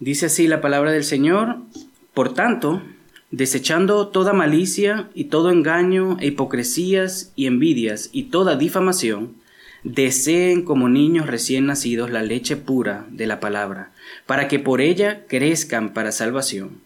[0.00, 1.58] Dice así la palabra del Señor,
[2.14, 2.82] por tanto,
[3.30, 9.34] desechando toda malicia y todo engaño e hipocresías y envidias y toda difamación,
[9.82, 13.92] deseen como niños recién nacidos la leche pura de la palabra,
[14.26, 16.80] para que por ella crezcan para salvación,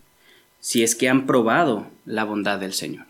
[0.60, 3.06] si es que han probado la bondad del Señor.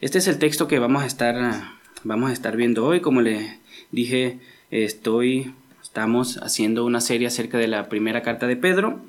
[0.00, 1.62] Este es el texto que vamos a estar,
[2.04, 3.00] vamos a estar viendo hoy.
[3.00, 3.58] Como le
[3.92, 4.38] dije,
[4.70, 5.54] estoy,
[5.96, 9.00] estamos haciendo una serie acerca de la primera carta de Pedro.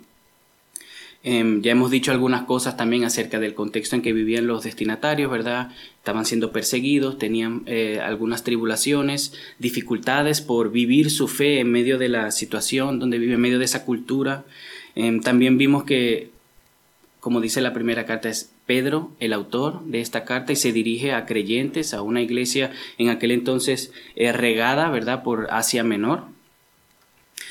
[1.21, 5.29] Em, ya hemos dicho algunas cosas también acerca del contexto en que vivían los destinatarios,
[5.29, 5.69] ¿verdad?
[5.97, 12.07] Estaban siendo perseguidos, tenían eh, algunas tribulaciones, dificultades por vivir su fe en medio de
[12.07, 14.45] la situación donde vive, en medio de esa cultura.
[14.95, 16.29] Em, también vimos que,
[17.19, 21.11] como dice la primera carta, es Pedro el autor de esta carta y se dirige
[21.11, 26.36] a creyentes, a una iglesia en aquel entonces eh, regada, ¿verdad?, por Asia Menor.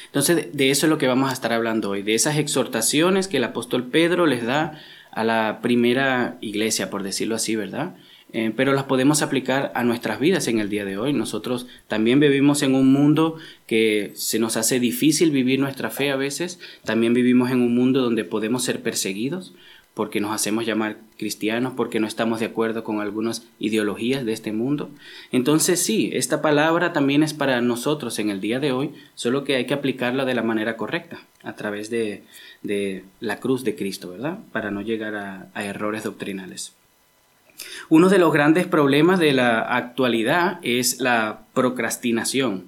[0.06, 3.36] Entonces, de eso es lo que vamos a estar hablando hoy, de esas exhortaciones que
[3.36, 7.96] el apóstol Pedro les da a la primera iglesia, por decirlo así, ¿verdad?
[8.32, 11.12] Eh, pero las podemos aplicar a nuestras vidas en el día de hoy.
[11.12, 16.16] Nosotros también vivimos en un mundo que se nos hace difícil vivir nuestra fe a
[16.16, 19.54] veces, también vivimos en un mundo donde podemos ser perseguidos,
[19.96, 24.52] porque nos hacemos llamar cristianos, porque no estamos de acuerdo con algunas ideologías de este
[24.52, 24.90] mundo.
[25.32, 29.56] Entonces sí, esta palabra también es para nosotros en el día de hoy, solo que
[29.56, 32.24] hay que aplicarla de la manera correcta, a través de,
[33.20, 34.38] la cruz de Cristo, ¿verdad?
[34.52, 36.74] Para no llegar a, errores doctrinales.
[37.88, 42.66] Uno de los grandes problemas de la actualidad es la procrastinación.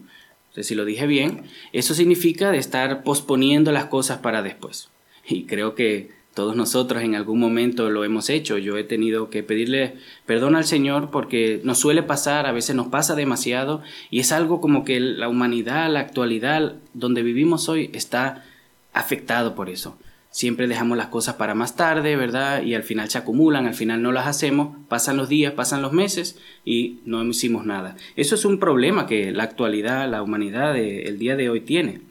[0.59, 1.43] si lo dije bien,
[1.75, 4.89] eso significa de estar posponiendo las cosas para después.
[5.29, 8.59] Y creo que todos nosotros en algún momento lo hemos hecho.
[8.59, 9.95] Yo he tenido que pedirle
[10.25, 14.61] perdón al Señor porque nos suele pasar, a veces nos pasa demasiado y es algo
[14.61, 18.45] como que la humanidad, la actualidad donde vivimos hoy está
[18.93, 19.99] afectado por eso.
[20.31, 22.63] Siempre dejamos las cosas para más tarde, ¿verdad?
[22.63, 25.93] Y al final se acumulan, al final no las hacemos, pasan los días, pasan los
[25.93, 27.97] meses y no hicimos nada.
[28.15, 32.03] Eso es un problema que la actualidad, la humanidad del día de hoy tiene.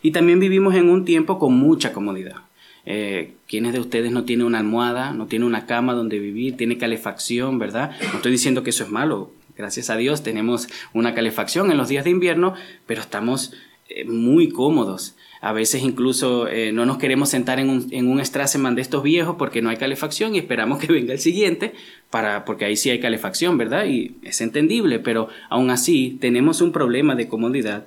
[0.00, 2.45] Y también vivimos en un tiempo con mucha comodidad.
[2.86, 6.78] Eh, ¿Quiénes de ustedes no tiene una almohada, no tiene una cama donde vivir, tiene
[6.78, 7.90] calefacción, verdad?
[8.10, 9.32] No estoy diciendo que eso es malo.
[9.56, 12.54] Gracias a Dios tenemos una calefacción en los días de invierno,
[12.86, 13.52] pero estamos
[13.88, 15.16] eh, muy cómodos.
[15.40, 19.62] A veces incluso eh, no nos queremos sentar en un, en de estos viejos porque
[19.62, 21.72] no hay calefacción y esperamos que venga el siguiente
[22.10, 23.86] para, porque ahí sí hay calefacción, ¿verdad?
[23.86, 27.86] Y es entendible, pero aún así tenemos un problema de comodidad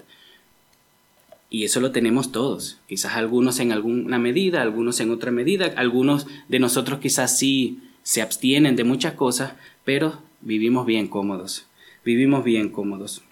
[1.49, 6.27] y eso lo tenemos todos, quizás algunos en alguna medida, algunos en otra medida, algunos
[6.47, 11.65] de nosotros quizás sí se abstienen de muchas cosas, pero vivimos bien cómodos,
[12.05, 13.23] vivimos bien cómodos.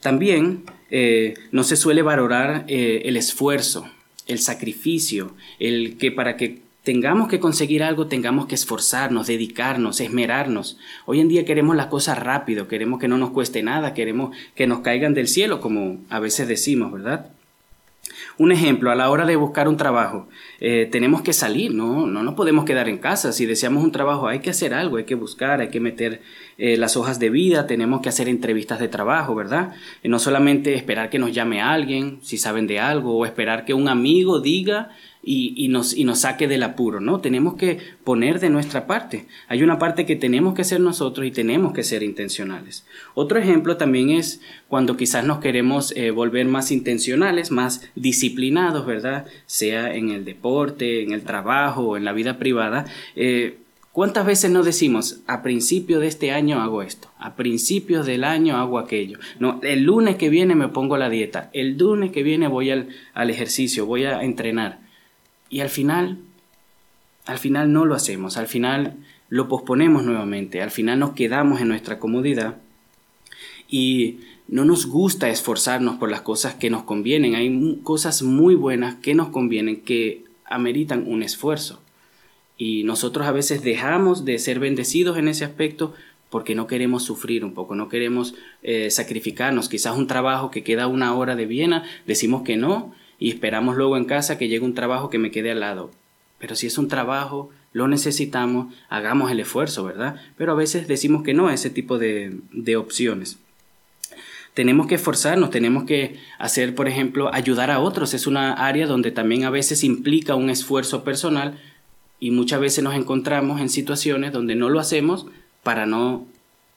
[0.00, 3.88] También eh, no se suele valorar eh, el esfuerzo,
[4.26, 10.78] el sacrificio, el que para que tengamos que conseguir algo, tengamos que esforzarnos, dedicarnos, esmerarnos.
[11.06, 14.66] Hoy en día queremos las cosas rápido, queremos que no nos cueste nada, queremos que
[14.66, 17.26] nos caigan del cielo, como a veces decimos, ¿verdad?
[18.38, 20.28] Un ejemplo, a la hora de buscar un trabajo,
[20.60, 22.06] eh, tenemos que salir, ¿no?
[22.06, 23.32] No nos podemos quedar en casa.
[23.32, 26.22] Si deseamos un trabajo, hay que hacer algo, hay que buscar, hay que meter
[26.56, 29.74] eh, las hojas de vida, tenemos que hacer entrevistas de trabajo, ¿verdad?
[30.02, 33.88] no solamente esperar que nos llame alguien, si saben de algo, o esperar que un
[33.88, 34.90] amigo diga
[35.22, 37.20] y, nos, y nos saque del apuro, ¿no?
[37.20, 39.26] Tenemos que poner de nuestra parte.
[39.48, 42.86] Hay una parte que tenemos que hacer nosotros y tenemos que ser intencionales.
[43.14, 49.26] Otro ejemplo también es cuando quizás nos queremos eh, volver más intencionales, más disciplinados, ¿verdad?
[49.46, 52.86] Sea en el deporte, en el trabajo o en la vida privada.
[53.14, 53.58] Eh,
[53.92, 58.56] ¿Cuántas veces nos decimos, a principio de este año hago esto, a principios del año
[58.56, 59.18] hago aquello?
[59.40, 62.88] No, el lunes que viene me pongo la dieta, el lunes que viene voy al,
[63.14, 64.89] al ejercicio, voy a entrenar.
[65.50, 66.18] Y al final,
[67.26, 68.96] al final no lo hacemos, al final
[69.28, 72.58] lo posponemos nuevamente, al final nos quedamos en nuestra comodidad
[73.68, 77.34] y no nos gusta esforzarnos por las cosas que nos convienen.
[77.34, 81.80] Hay cosas muy buenas que nos convienen, que ameritan un esfuerzo.
[82.58, 85.94] Y nosotros a veces dejamos de ser bendecidos en ese aspecto
[86.30, 89.68] porque no queremos sufrir un poco, no queremos eh, sacrificarnos.
[89.68, 93.96] Quizás un trabajo que queda una hora de Viena, decimos que no y esperamos luego
[93.96, 95.92] en casa que llegue un trabajo que me quede al lado.
[96.40, 100.16] Pero si es un trabajo, lo necesitamos, hagamos el esfuerzo, ¿verdad?
[100.36, 103.38] Pero a veces decimos que no a ese tipo de, de opciones.
[104.54, 108.14] Tenemos que esforzarnos, tenemos que hacer, por ejemplo, ayudar a otros.
[108.14, 111.60] Es una área donde también a veces implica un esfuerzo personal
[112.18, 115.26] y muchas veces nos encontramos en situaciones donde no lo hacemos
[115.62, 116.26] para no,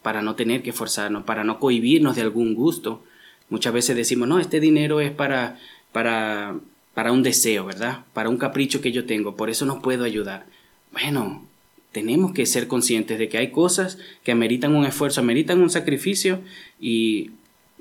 [0.01, 3.01] para no tener que esforzarnos, para no cohibirnos de algún gusto.
[3.49, 5.57] Muchas veces decimos, no, este dinero es para
[5.93, 6.57] para
[6.93, 8.05] para un deseo, ¿verdad?
[8.13, 10.45] Para un capricho que yo tengo, por eso no puedo ayudar.
[10.91, 11.43] Bueno,
[11.91, 16.41] tenemos que ser conscientes de que hay cosas que ameritan un esfuerzo, ameritan un sacrificio
[16.79, 17.31] y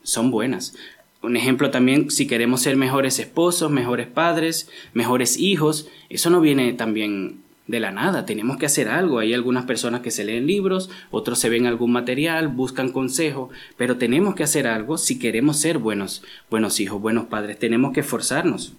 [0.03, 0.75] son buenas.
[1.23, 6.73] Un ejemplo también, si queremos ser mejores esposos, mejores padres, mejores hijos, eso no viene
[6.73, 9.19] también de la nada, tenemos que hacer algo.
[9.19, 13.97] Hay algunas personas que se leen libros, otros se ven algún material, buscan consejo, pero
[13.99, 18.75] tenemos que hacer algo si queremos ser buenos, buenos hijos, buenos padres, tenemos que esforzarnos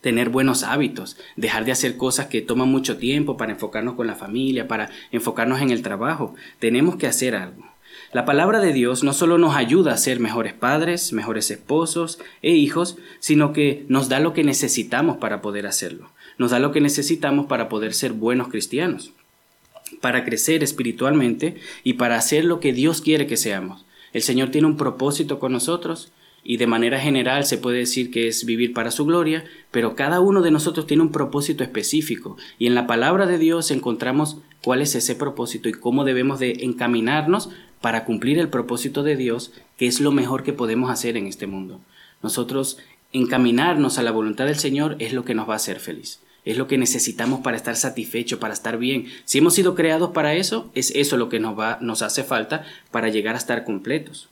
[0.00, 4.16] tener buenos hábitos, dejar de hacer cosas que toman mucho tiempo para enfocarnos con la
[4.16, 6.34] familia, para enfocarnos en el trabajo.
[6.58, 7.64] Tenemos que hacer algo.
[8.12, 12.50] La palabra de Dios no solo nos ayuda a ser mejores padres, mejores esposos e
[12.50, 16.10] hijos, sino que nos da lo que necesitamos para poder hacerlo.
[16.42, 19.12] Nos da lo que necesitamos para poder ser buenos cristianos,
[20.00, 21.54] para crecer espiritualmente
[21.84, 23.84] y para hacer lo que Dios quiere que seamos.
[24.12, 26.10] El Señor tiene un propósito con nosotros
[26.42, 30.18] y de manera general se puede decir que es vivir para su gloria, pero cada
[30.18, 34.82] uno de nosotros tiene un propósito específico y en la palabra de Dios encontramos cuál
[34.82, 37.50] es ese propósito y cómo debemos de encaminarnos
[37.80, 41.46] para cumplir el propósito de Dios, que es lo mejor que podemos hacer en este
[41.46, 41.78] mundo.
[42.20, 42.78] Nosotros
[43.12, 46.18] encaminarnos a la voluntad del Señor es lo que nos va a hacer feliz.
[46.44, 49.06] Es lo que necesitamos para estar satisfechos, para estar bien.
[49.24, 52.64] Si hemos sido creados para eso, es eso lo que nos, va, nos hace falta
[52.90, 54.28] para llegar a estar completos.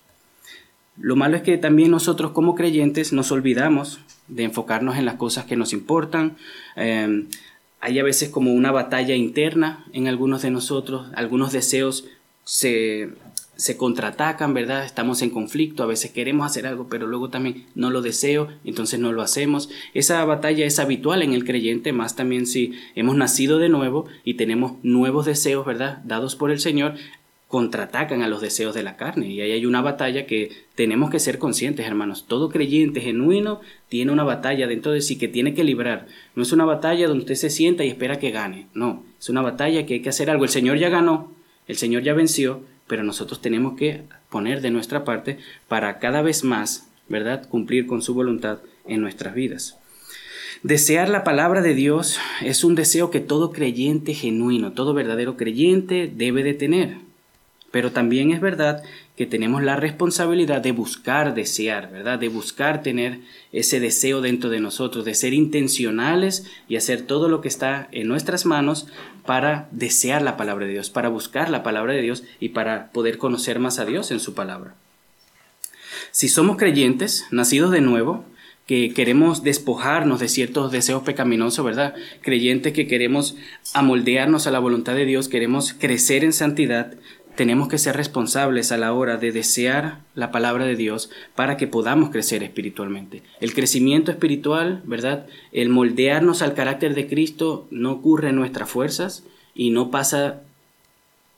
[0.99, 5.45] Lo malo es que también nosotros como creyentes nos olvidamos de enfocarnos en las cosas
[5.45, 6.37] que nos importan.
[6.77, 7.29] Em,
[7.81, 12.05] hay a veces como una batalla interna en algunos de nosotros, algunos deseos
[12.45, 13.11] se,
[13.61, 14.87] se contraatacan, ¿verdad?
[14.87, 18.99] Estamos en conflicto, a veces queremos hacer algo, pero luego también no lo deseo, entonces
[18.99, 19.69] no lo hacemos.
[19.93, 24.35] Esa batalla es habitual en el creyente, más también si hemos nacido de nuevo y
[24.35, 25.99] tenemos nuevos deseos, ¿verdad?
[26.05, 26.95] Dados por el Señor,
[27.49, 29.29] contraatacan a los deseos de la carne.
[29.29, 32.25] Y ahí hay una batalla que tenemos que ser conscientes, hermanos.
[32.27, 33.61] Todo creyente genuino
[33.91, 36.07] tiene una batalla dentro de sí que tiene que librar.
[36.35, 38.69] No es una batalla donde usted se sienta y espera que gane.
[38.73, 40.45] No, es una batalla que hay que hacer algo.
[40.45, 41.35] El Señor ya ganó,
[41.67, 45.39] el Señor ya venció, pero nosotros tenemos que poner de nuestra parte
[45.69, 49.79] para cada vez más, ¿verdad?, cumplir con su voluntad en nuestras vidas.
[50.65, 56.13] Desear la palabra de Dios es un deseo que todo creyente genuino, todo verdadero creyente
[56.13, 56.97] debe de tener.
[57.71, 58.83] Pero también es verdad
[59.17, 62.19] que tenemos la responsabilidad de buscar desear, ¿verdad?
[62.19, 63.21] De buscar tener
[63.53, 68.09] ese deseo dentro de nosotros, de ser intencionales y hacer todo lo que está en
[68.09, 68.89] nuestras manos
[69.27, 73.19] para desear la palabra de Dios, para buscar la palabra de Dios y para poder
[73.19, 74.75] conocer más a Dios en su palabra.
[76.13, 78.25] Si somos creyentes, nacidos de nuevo,
[78.67, 81.95] que queremos despojarnos de ciertos deseos pecaminosos, ¿verdad?
[82.23, 83.35] Creyentes que queremos
[83.75, 86.95] amoldearnos a la voluntad de Dios, queremos crecer en santidad,
[87.41, 91.67] tenemos que ser responsables a la hora de desear la palabra de Dios para que
[91.67, 93.23] podamos crecer espiritualmente.
[93.41, 95.27] El crecimiento espiritual, ¿verdad?
[95.51, 100.43] El moldearnos al carácter de Cristo no ocurre en nuestras fuerzas y no pasa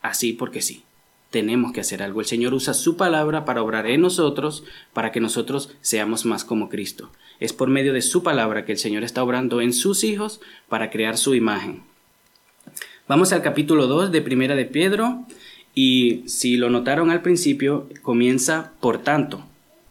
[0.01, 0.83] así porque sí.
[1.31, 2.19] Tenemos que hacer algo.
[2.19, 6.69] El Señor usa su palabra para obrar en nosotros, para que nosotros seamos más como
[6.69, 7.13] Cristo.
[7.39, 10.91] Es por medio de su palabra que el Señor está obrando en sus hijos para
[10.91, 11.85] crear su imagen.
[13.07, 15.27] Vamos al capítulo 2 de Primera de Pedro
[15.75, 19.45] y si lo notaron al principio, comienza por tanto,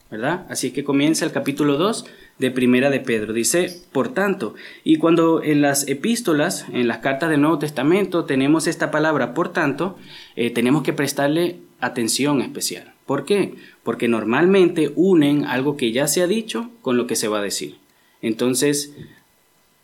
[0.10, 0.45] ¿verdad?
[0.50, 2.06] Así que comienza el capítulo 2
[2.38, 3.33] de Primera de Pedro.
[3.33, 8.67] Dice, por tanto, y cuando en las epístolas, en las cartas del Nuevo Testamento, tenemos
[8.67, 9.98] esta palabra, por tanto,
[10.36, 12.94] eh, tenemos que prestarle atención especial.
[13.05, 13.55] ¿Por qué?
[13.84, 17.44] Porque normalmente unen algo que ya se ha dicho con lo que se va a
[17.44, 17.77] decir.
[18.22, 18.94] Entonces,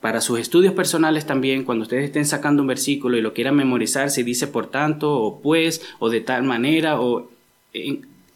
[0.08, 4.10] para sus estudios personales también, cuando ustedes estén sacando un versículo y lo quieran memorizar,
[4.10, 7.30] se dice por tanto, o pues, o de tal manera, o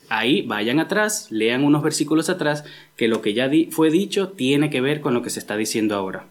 [0.09, 2.65] ahí vayan atrás, lean unos versículos atrás,
[2.97, 5.95] que lo que ya fue dicho tiene que ver con lo que se está diciendo
[5.95, 6.25] ahora.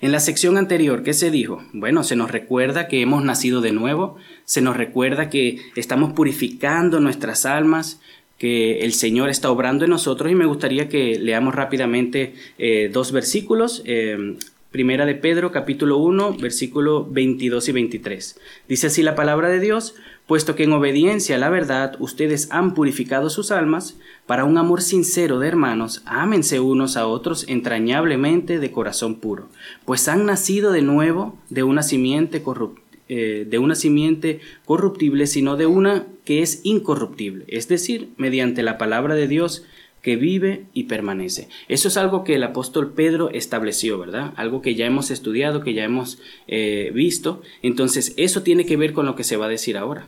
[0.00, 1.64] En la sección anterior, ¿qué se dijo?
[1.72, 7.00] Bueno, se nos recuerda que hemos nacido de nuevo, se nos recuerda que estamos purificando
[7.00, 8.00] nuestras almas,
[8.38, 13.12] que el Señor está obrando en nosotros y me gustaría que leamos rápidamente eh, dos
[13.12, 13.82] versículos.
[13.84, 14.36] Eh,
[14.72, 18.40] primera de Pedro, capítulo 1, versículo 22 y 23.
[18.68, 19.94] Dice así la palabra de Dios,
[20.26, 24.80] puesto que en obediencia a la verdad ustedes han purificado sus almas, para un amor
[24.80, 29.48] sincero de hermanos, ámense unos a otros entrañablemente de corazón puro,
[29.84, 32.81] pues han nacido de nuevo de una simiente corrupta
[33.14, 38.78] eh, de una simiente corruptible, sino de una que es incorruptible, es decir, mediante la
[38.78, 39.64] palabra de Dios
[40.00, 41.50] que vive y permanece.
[41.68, 44.32] Eso es algo que el apóstol Pedro estableció, ¿verdad?
[44.36, 47.42] Algo que ya hemos estudiado, que ya hemos eh, visto.
[47.60, 50.06] Entonces, eso tiene que ver con lo que se va a decir ahora.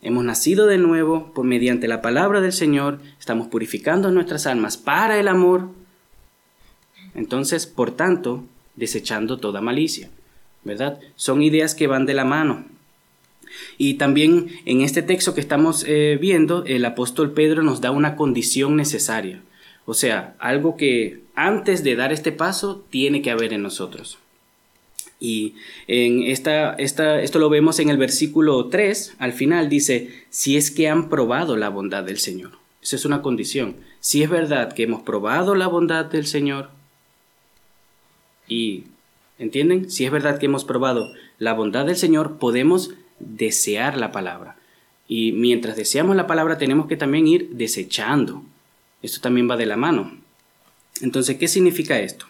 [0.00, 5.18] Hemos nacido de nuevo por mediante la palabra del Señor, estamos purificando nuestras almas para
[5.18, 5.70] el amor
[7.16, 8.44] Entonces, por tanto,
[8.76, 10.10] desechando toda malicia,
[10.64, 10.98] ¿verdad?
[11.16, 12.64] Son ideas que van de la mano.
[13.78, 18.16] Y también en este texto que estamos eh, viendo, el apóstol Pedro nos da una
[18.16, 19.42] condición necesaria.
[19.86, 24.18] O sea, algo que antes de dar este paso tiene que haber en nosotros.
[25.18, 25.54] Y
[25.86, 30.70] en esta, esta, esto lo vemos en el versículo 3, al final dice, si es
[30.70, 32.52] que han probado la bondad del Señor.
[32.82, 33.76] Esa es una condición.
[34.00, 36.70] Si es verdad que hemos probado la bondad del Señor,
[38.48, 38.84] y,
[39.40, 39.90] ¿entienden?
[39.90, 44.56] Si es verdad que hemos probado la bondad del Señor, podemos desear la palabra.
[45.08, 48.44] Y mientras deseamos la palabra, tenemos que también ir desechando.
[49.02, 50.16] Esto también va de la mano.
[51.00, 52.26] Entonces, ¿qué significa esto?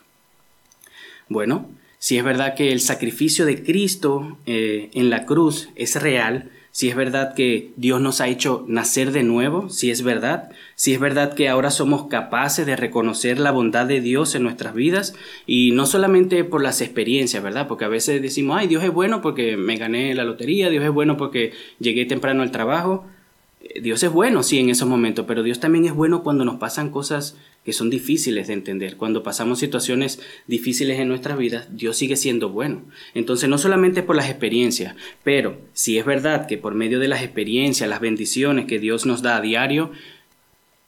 [1.29, 6.51] Bueno, si es verdad que el sacrificio de Cristo eh, en la cruz es real,
[6.73, 10.95] si es verdad que Dios nos ha hecho nacer de nuevo, si es verdad, si
[10.95, 15.15] es verdad que ahora somos capaces de reconocer la bondad de Dios en nuestras vidas
[15.47, 17.67] y no solamente por las experiencias, ¿verdad?
[17.67, 20.93] Porque a veces decimos, ay, Dios es bueno porque me gané la lotería, Dios es
[20.93, 23.05] bueno porque llegué temprano al trabajo.
[23.63, 26.57] Eh, Dios es bueno, sí, en esos momentos, pero Dios también es bueno cuando nos
[26.57, 27.37] pasan cosas
[27.71, 28.97] que son difíciles de entender.
[28.97, 32.83] Cuando pasamos situaciones difíciles en nuestras vidas, Dios sigue siendo bueno.
[33.15, 37.23] Entonces, no solamente por las experiencias, pero si es verdad que por medio de las
[37.23, 39.93] experiencias, las bendiciones que Dios nos da a diario,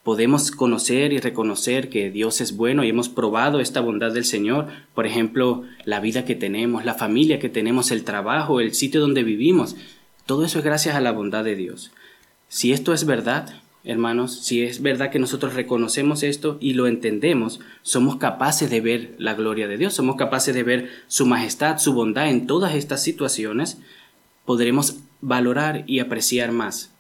[0.03, 4.67] podemos conocer y reconocer que Dios es bueno y hemos probado esta bondad del Señor,
[4.93, 9.23] por ejemplo, la vida que tenemos, la familia que tenemos, el trabajo, el sitio donde
[9.23, 9.77] vivimos,
[10.27, 11.93] todo eso es gracias a la bondad de Dios.
[12.49, 17.61] Si esto es verdad, hermanos, si es verdad que nosotros reconocemos esto y lo entendemos,
[17.83, 21.93] somos capaces de ver la gloria de Dios, somos capaces de ver su majestad, su
[21.93, 23.79] bondad en todas estas situaciones,
[24.45, 26.91] podremos valorar y apreciar más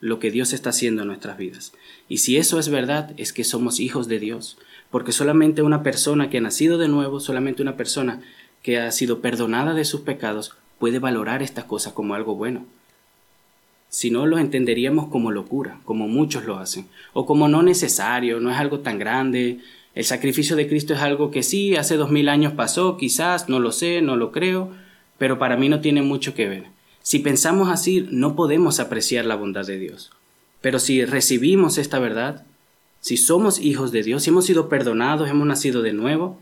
[0.00, 1.72] lo que Dios está haciendo en nuestras vidas.
[2.08, 4.56] Y si eso es verdad, es que somos hijos de Dios,
[4.90, 8.22] porque solamente una persona que ha nacido de nuevo, solamente una persona
[8.62, 12.64] que ha sido perdonada de sus pecados, puede valorar estas cosas como algo bueno
[13.90, 18.50] si no lo entenderíamos como locura, como muchos lo hacen, o como no necesario, no
[18.50, 19.58] es algo tan grande.
[19.94, 23.58] El sacrificio de Cristo es algo que sí, hace dos mil años pasó, quizás, no
[23.58, 24.70] lo sé, no lo creo,
[25.18, 26.64] pero para mí no tiene mucho que ver.
[27.02, 30.12] Si pensamos así, no podemos apreciar la bondad de Dios.
[30.60, 32.46] Pero si recibimos esta verdad,
[33.00, 36.38] si somos hijos de Dios, si hemos sido perdonados, hemos nacido de nuevo,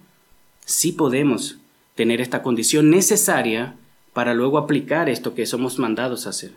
[0.67, 1.57] sí podemos
[1.95, 3.77] tener esta condición necesaria
[4.13, 6.53] para luego aplicar esto que somos mandados a hacer.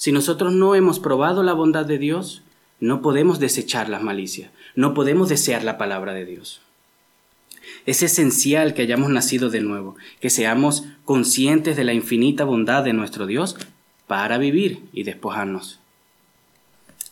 [0.00, 2.40] Si nosotros no hemos probado la bondad de Dios,
[2.80, 6.62] no podemos desechar las malicias, no podemos desear la palabra de Dios.
[7.84, 12.94] Es esencial que hayamos nacido de nuevo, que seamos conscientes de la infinita bondad de
[12.94, 13.58] nuestro Dios
[14.06, 15.80] para vivir y despojarnos.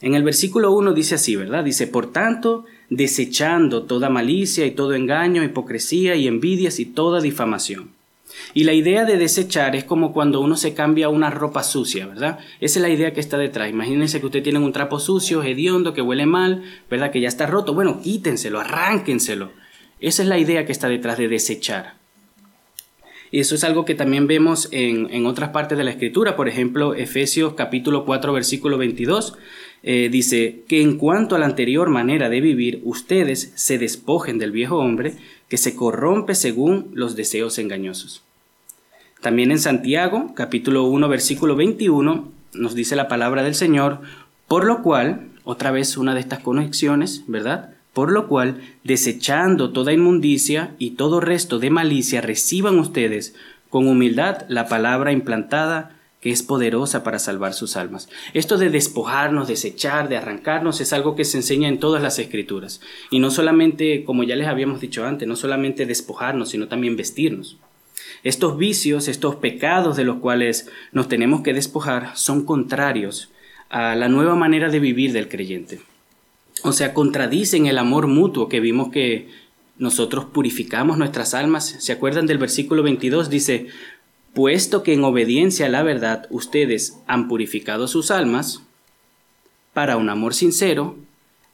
[0.00, 1.64] En el versículo 1 dice así, ¿verdad?
[1.64, 7.97] Dice, por tanto, desechando toda malicia y todo engaño, hipocresía y envidias y toda difamación
[8.54, 12.38] y la idea de desechar es como cuando uno se cambia una ropa sucia, ¿verdad?
[12.60, 13.70] Esa es la idea que está detrás.
[13.70, 17.10] Imagínense que usted tiene un trapo sucio, hediondo, que huele mal, ¿verdad?
[17.10, 17.74] Que ya está roto.
[17.74, 19.52] Bueno, quítenselo, arránquenselo.
[20.00, 21.98] Esa es la idea que está detrás de desechar.
[23.30, 26.34] Y eso es algo que también vemos en, en otras partes de la Escritura.
[26.34, 29.36] Por ejemplo, Efesios capítulo 4, versículo 22.
[29.82, 34.50] Eh, dice que en cuanto a la anterior manera de vivir, ustedes se despojen del
[34.50, 35.14] viejo hombre
[35.48, 38.22] que se corrompe según los deseos engañosos.
[39.20, 44.00] También en Santiago, capítulo 1, versículo 21, nos dice la palabra del Señor,
[44.46, 47.70] por lo cual, otra vez una de estas conexiones, ¿verdad?
[47.92, 53.34] Por lo cual, desechando toda inmundicia y todo resto de malicia, reciban ustedes
[53.70, 58.08] con humildad la palabra implantada que es poderosa para salvar sus almas.
[58.34, 62.80] Esto de despojarnos, desechar, de arrancarnos es algo que se enseña en todas las escrituras.
[63.10, 67.58] Y no solamente, como ya les habíamos dicho antes, no solamente despojarnos, sino también vestirnos.
[68.24, 73.30] Estos vicios, estos pecados de los cuales nos tenemos que despojar, son contrarios
[73.70, 75.80] a la nueva manera de vivir del creyente.
[76.62, 79.28] O sea, contradicen el amor mutuo que vimos que
[79.78, 81.76] nosotros purificamos nuestras almas.
[81.78, 83.30] ¿Se acuerdan del versículo 22?
[83.30, 83.68] Dice,
[84.34, 88.62] puesto que en obediencia a la verdad ustedes han purificado sus almas
[89.72, 90.96] para un amor sincero,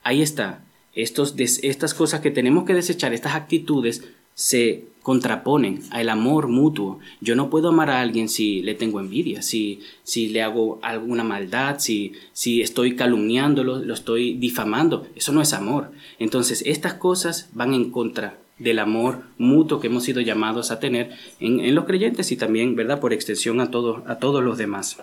[0.03, 0.65] ahí está.
[0.95, 4.05] Estos, estas cosas que tenemos que desechar, estas actitudes,
[4.35, 6.99] se contraponen al amor mutuo.
[7.21, 11.25] Yo no puedo amar a alguien si le tengo envidia, si, si le hago alguna
[11.25, 15.07] maldad, si, si estoy calumniándolo, lo estoy difamando.
[15.15, 15.91] Eso no es amor.
[16.19, 21.11] Entonces, estas cosas van en contra del amor mutuo que hemos sido llamados a tener
[21.41, 24.99] en, los creyentes y también, ¿verdad?, por extensión a, todos a todos los demás.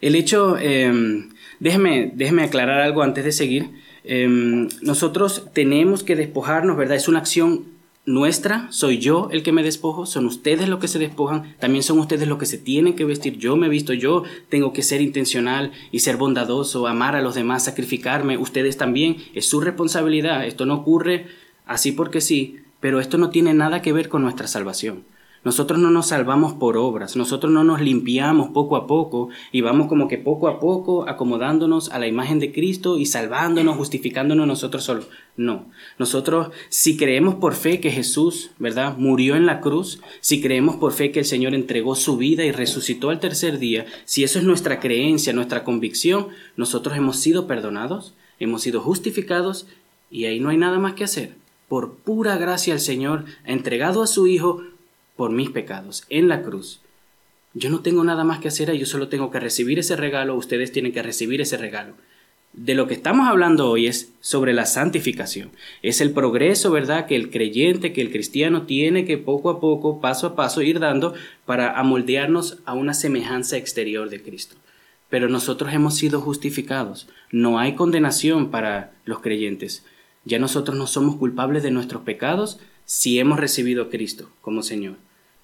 [0.00, 0.92] El hecho, eh,
[1.58, 3.70] déjeme, déjeme aclarar algo antes de seguir.
[4.04, 6.96] Em, nosotros tenemos que despojarnos, ¿verdad?
[6.96, 7.76] Es una acción
[8.06, 11.98] nuestra, soy yo el que me despojo, son ustedes los que se despojan, también son
[11.98, 15.72] ustedes los que se tienen que vestir, yo me visto, yo tengo que ser intencional
[15.90, 20.74] y ser bondadoso, amar a los demás, sacrificarme, ustedes también, es su responsabilidad, esto no
[20.74, 21.26] ocurre
[21.66, 25.04] así porque sí, pero esto no tiene nada que ver con nuestra salvación.
[25.46, 29.86] Nosotros no nos salvamos por obras, nosotros no nos limpiamos poco a poco y vamos
[29.86, 34.82] como que poco a poco acomodándonos a la imagen de Cristo y salvándonos, justificándonos nosotros
[34.82, 35.06] solos.
[35.36, 35.66] No,
[36.00, 40.92] nosotros si creemos por fe que Jesús, ¿verdad?, murió en la cruz, si creemos por
[40.92, 44.44] fe que el Señor entregó su vida y resucitó al tercer día, si eso es
[44.44, 49.68] nuestra creencia, nuestra convicción, nosotros hemos sido perdonados, hemos sido justificados
[50.10, 51.45] y ahí no hay nada más que hacer.
[51.68, 54.62] Por pura gracia el Señor entregado a su Hijo
[55.16, 56.80] por mis pecados en la cruz.
[57.54, 60.72] Yo no tengo nada más que hacer, yo solo tengo que recibir ese regalo, ustedes
[60.72, 61.94] tienen que recibir ese regalo.
[62.52, 65.50] De lo que estamos hablando hoy es sobre la santificación.
[65.82, 70.00] Es el progreso, ¿verdad?, que el creyente, que el cristiano tiene que poco a poco,
[70.00, 74.56] paso a paso, ir dando para amoldearnos a una semejanza exterior de Cristo.
[75.10, 77.08] Pero nosotros hemos sido justificados.
[77.30, 79.84] No hay condenación para los creyentes.
[80.26, 84.96] Ya nosotros no somos culpables de nuestros pecados si hemos recibido a Cristo como Señor.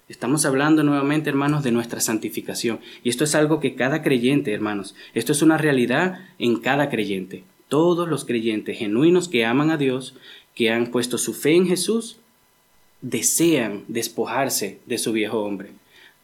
[0.09, 2.81] Estamos hablando nuevamente, hermanos, de nuestra santificación.
[3.01, 7.45] Y esto es algo que cada creyente, hermanos, esto es una realidad en cada creyente.
[7.69, 10.15] Todos los creyentes genuinos que aman a Dios,
[10.53, 12.17] que han puesto su fe en Jesús,
[13.01, 15.71] desean despojarse de su viejo hombre.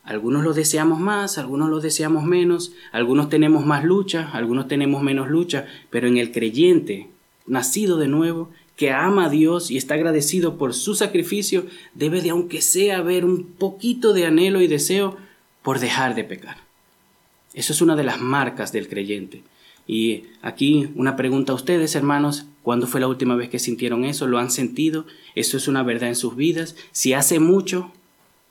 [0.03, 5.29] Algunos lo deseamos más, algunos lo deseamos menos, algunos tenemos más lucha, algunos tenemos menos
[5.29, 7.07] lucha, pero en el creyente,
[7.49, 12.29] nacido de nuevo, que ama a Dios y está agradecido por su sacrificio, debe de
[12.29, 15.17] aunque sea haber un poquito de anhelo y deseo
[15.61, 16.57] por dejar de pecar.
[17.53, 19.43] Eso es una de las marcas del creyente.
[19.85, 24.27] Y aquí una pregunta a ustedes, hermanos, ¿cuándo fue la última vez que sintieron eso?
[24.27, 25.05] ¿Lo han sentido?
[25.35, 26.75] ¿Eso es una verdad en sus vidas?
[26.91, 27.91] Si hace mucho,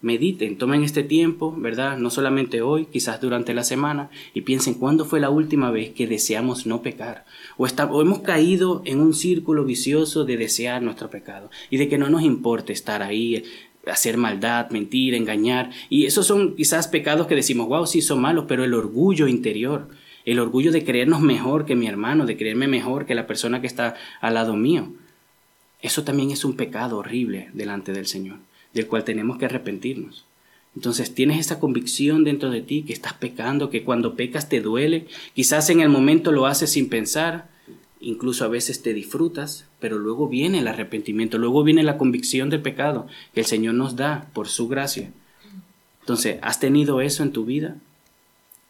[0.00, 1.98] mediten, tomen este tiempo, ¿verdad?
[1.98, 6.06] No solamente hoy, quizás durante la semana, y piensen cuándo fue la última vez que
[6.06, 7.24] deseamos no pecar,
[7.56, 11.98] o, o, hemos caído en un círculo vicioso de desear nuestro pecado, y de que
[11.98, 13.42] no nos importe estar ahí,
[13.86, 18.44] hacer maldad, mentir, engañar, y esos son quizás pecados que decimos, wow, sí son malos,
[18.46, 19.88] pero el orgullo interior,
[20.24, 23.66] el orgullo de creernos mejor que mi hermano, de creerme mejor que la persona que
[23.66, 24.92] está al lado mío,
[25.80, 28.38] eso también es un pecado horrible delante del Señor
[28.74, 30.24] del cual tenemos que arrepentirnos.
[30.76, 35.06] Entonces tienes esa convicción dentro de ti que estás pecando, que cuando pecas te duele,
[35.34, 37.48] quizás en el momento lo haces sin pensar,
[38.00, 42.62] incluso a veces te disfrutas, pero luego viene el arrepentimiento, luego viene la convicción del
[42.62, 45.10] pecado que el Señor nos da por su gracia.
[46.00, 47.76] Entonces, ¿has tenido eso en tu vida?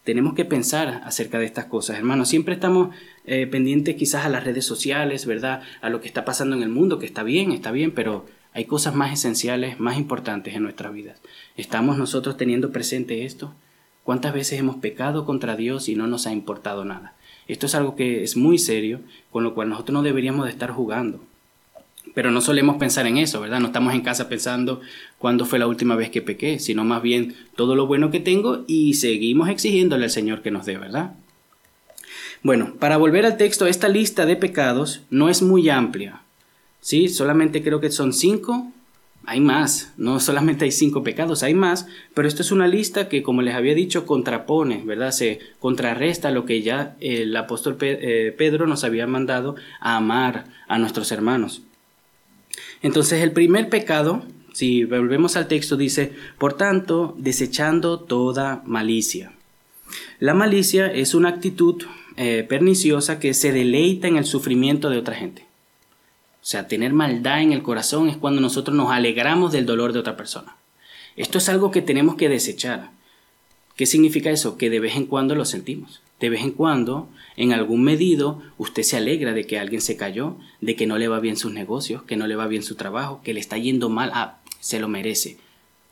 [0.05, 2.31] Tenemos que pensar acerca de estas cosas, hermanos.
[2.31, 2.95] Siempre estamos
[3.27, 5.63] eh, pendientes quizás a las redes sociales, ¿verdad?
[5.83, 8.25] A lo que está pasando en el mundo, que está bien, está bien, pero
[8.59, 11.21] hay cosas más esenciales, más importantes en nuestras vidas.
[11.57, 13.55] ¿Estamos nosotros teniendo presente esto?
[14.03, 17.15] ¿Cuántas veces hemos pecado contra Dios y no nos ha importado nada?
[17.47, 18.99] Esto es algo que es muy serio,
[19.31, 21.21] con lo cual nosotros no deberíamos de estar jugando.
[22.15, 23.61] Pero no solemos pensar en eso, ¿verdad?
[23.61, 24.81] No estamos en casa pensando
[25.19, 28.65] cuándo fue la última vez que pequé, sino más bien todo lo bueno que tengo
[28.67, 31.13] y seguimos exigiéndole al Señor que nos dé, ¿verdad?
[32.43, 36.23] Bueno, para volver al texto, esta lista de pecados no es muy amplia,
[36.81, 38.73] Sí, solamente creo que son cinco.
[39.25, 43.23] Hay más, no solamente hay cinco pecados, hay más, pero esto es una lista que,
[43.23, 45.11] como les había dicho, contrapone, ¿verdad?
[45.11, 50.79] Se contrarresta lo que ya el apóstol eh, Pedro nos había mandado a amar a
[50.79, 51.63] nuestros hermanos.
[52.83, 59.33] Entonces, el primer pecado, si volvemos al texto, dice, por tanto, desechando toda malicia.
[60.21, 61.83] La malicia es una actitud
[62.17, 65.48] eh, perniciosa que se deleita en el sufrimiento de otra gente.
[66.41, 69.99] O sea, tener maldad en el corazón es cuando nosotros nos alegramos del dolor de
[69.99, 70.57] otra persona.
[71.17, 72.91] Esto es algo que tenemos que desechar.
[73.77, 74.57] ¿Qué significa eso?
[74.57, 76.01] Que de vez en cuando lo sentimos.
[76.21, 80.37] De vez en cuando, en algún medido, usted se alegra de que alguien se cayó,
[80.61, 83.21] de que no le va bien sus negocios, que no le va bien su trabajo,
[83.23, 84.11] que le está yendo mal.
[84.15, 85.39] Ah, se lo merece.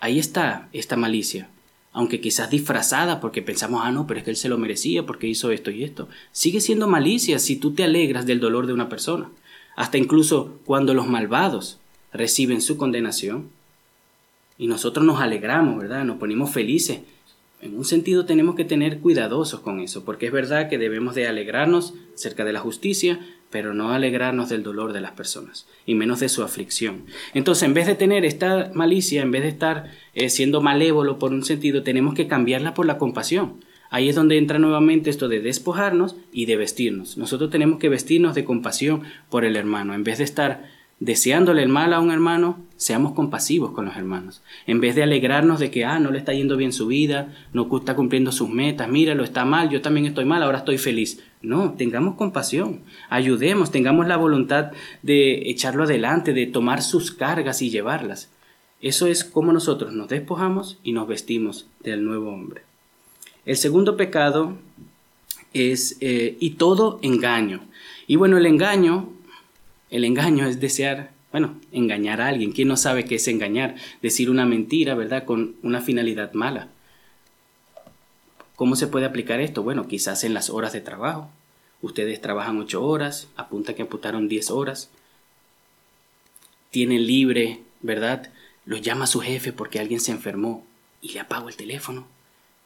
[0.00, 1.48] Ahí está esta malicia.
[1.92, 5.26] Aunque quizás disfrazada porque pensamos, ah, no, pero es que él se lo merecía porque
[5.26, 6.08] hizo esto y esto.
[6.32, 9.28] Sigue siendo malicia si tú te alegras del dolor de una persona
[9.76, 11.78] hasta incluso cuando los malvados
[12.12, 13.50] reciben su condenación.
[14.58, 16.04] Y nosotros nos alegramos, ¿verdad?
[16.04, 17.00] Nos ponemos felices.
[17.60, 21.28] En un sentido tenemos que tener cuidadosos con eso, porque es verdad que debemos de
[21.28, 26.20] alegrarnos acerca de la justicia, pero no alegrarnos del dolor de las personas, y menos
[26.20, 27.04] de su aflicción.
[27.34, 31.32] Entonces, en vez de tener esta malicia, en vez de estar eh, siendo malévolo por
[31.32, 33.60] un sentido, tenemos que cambiarla por la compasión
[33.96, 37.16] Ahí es donde entra nuevamente esto de despojarnos y de vestirnos.
[37.16, 39.94] Nosotros tenemos que vestirnos de compasión por el hermano.
[39.94, 40.66] En vez de estar
[41.00, 44.42] deseándole el mal a un hermano, seamos compasivos con los hermanos.
[44.66, 47.74] En vez de alegrarnos de que, ah, no le está yendo bien su vida, no
[47.74, 51.24] está cumpliendo sus metas, míralo, está mal, yo también estoy mal, ahora estoy feliz.
[51.40, 57.70] No, tengamos compasión, ayudemos, tengamos la voluntad de echarlo adelante, de tomar sus cargas y
[57.70, 58.30] llevarlas.
[58.82, 62.65] Eso es como nosotros nos despojamos y nos vestimos del nuevo hombre.
[63.46, 64.58] El segundo pecado
[65.54, 67.62] es, eh, y todo engaño.
[68.06, 69.16] Y bueno, el engaño
[69.90, 72.52] el engaño es desear, bueno, engañar a alguien.
[72.52, 73.76] ¿Quién no sabe qué es engañar?
[74.02, 75.24] Decir una mentira, ¿verdad?
[75.24, 76.68] Con una finalidad mala.
[78.56, 79.62] ¿Cómo se puede aplicar esto?
[79.62, 81.30] Bueno, quizás en las horas de trabajo.
[81.82, 84.90] Ustedes trabajan ocho horas, apunta que apuntaron diez horas.
[86.70, 88.30] Tienen libre, ¿verdad?
[88.64, 90.66] Los llama su jefe porque alguien se enfermó
[91.00, 92.06] y le apago el teléfono.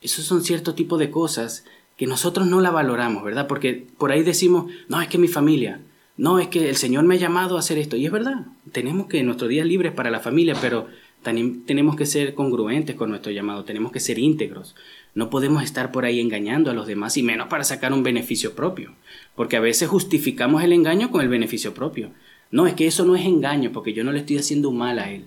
[0.01, 1.65] Esos son cierto tipo de cosas
[1.97, 3.47] que nosotros no la valoramos, ¿verdad?
[3.47, 5.81] Porque por ahí decimos, no, es que mi familia,
[6.17, 7.97] no, es que el Señor me ha llamado a hacer esto.
[7.97, 10.87] Y es verdad, tenemos que nuestros días libres para la familia, pero
[11.23, 14.75] también tenemos que ser congruentes con nuestro llamado, tenemos que ser íntegros.
[15.15, 18.55] No podemos estar por ahí engañando a los demás y menos para sacar un beneficio
[18.55, 18.95] propio,
[19.35, 22.11] porque a veces justificamos el engaño con el beneficio propio.
[22.51, 24.99] No, es que eso no es engaño, porque yo no le estoy haciendo un mal
[24.99, 25.27] a él.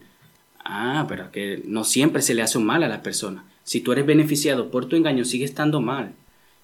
[0.65, 3.45] Ah, pero que no siempre se le hace un mal a la persona.
[3.63, 6.13] Si tú eres beneficiado por tu engaño, sigue estando mal.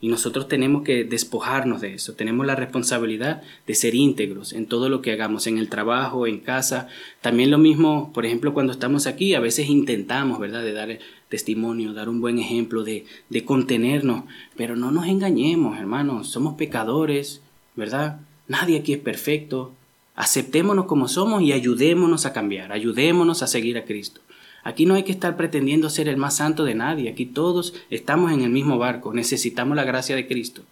[0.02, 2.14] Y nosotros tenemos que despojarnos de eso.
[2.14, 6.40] Tenemos la responsabilidad de ser íntegros en todo lo que hagamos, en el trabajo, en
[6.40, 6.88] casa.
[7.20, 11.94] También lo mismo, por ejemplo, cuando estamos aquí, a veces intentamos, ¿verdad?, de dar testimonio,
[11.94, 14.24] dar un buen ejemplo, de, de contenernos.
[14.56, 16.30] Pero no nos engañemos, hermanos.
[16.30, 17.42] Somos pecadores,
[17.76, 18.22] ¿verdad?
[18.48, 19.74] Nadie aquí es perfecto.
[20.16, 22.72] Aceptémonos como somos y ayudémonos a cambiar.
[22.72, 24.22] Ayudémonos a seguir a Cristo.
[24.64, 28.32] Aquí no hay que estar pretendiendo ser el más santo de nadie, aquí todos estamos
[28.32, 30.64] en el mismo barco, necesitamos la gracia de Cristo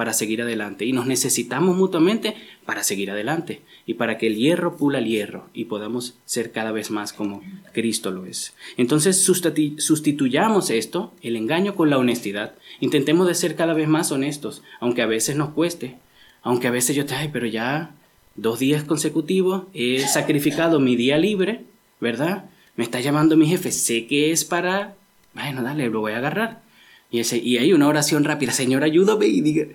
[0.00, 0.86] para seguir adelante.
[0.86, 3.60] Y nos necesitamos mutuamente para seguir adelante.
[3.84, 7.42] Y para que el hierro pula el hierro y podamos ser cada vez más como
[7.74, 8.54] Cristo lo es.
[8.78, 14.62] Entonces sustituyamos esto, el engaño con la honestidad, intentemos de ser cada vez más honestos,
[14.80, 15.98] aunque a veces nos cueste,
[16.40, 17.94] aunque a veces yo te, ay, pero ya
[18.36, 21.64] dos días consecutivos he sacrificado mi día libre,
[22.00, 22.46] ¿verdad?
[22.80, 24.96] Me está llamando mi jefe, sé que es para,
[25.34, 26.62] bueno, dale, lo voy a agarrar.
[27.10, 29.66] Y, ese, y hay una oración rápida, Señor, ayúdame y diga,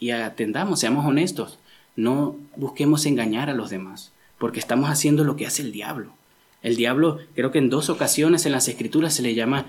[0.00, 1.58] y atendamos, seamos honestos,
[1.96, 6.14] no busquemos engañar a los demás, porque estamos haciendo lo que hace el diablo.
[6.62, 9.66] El diablo, creo que en dos ocasiones en las escrituras se le llama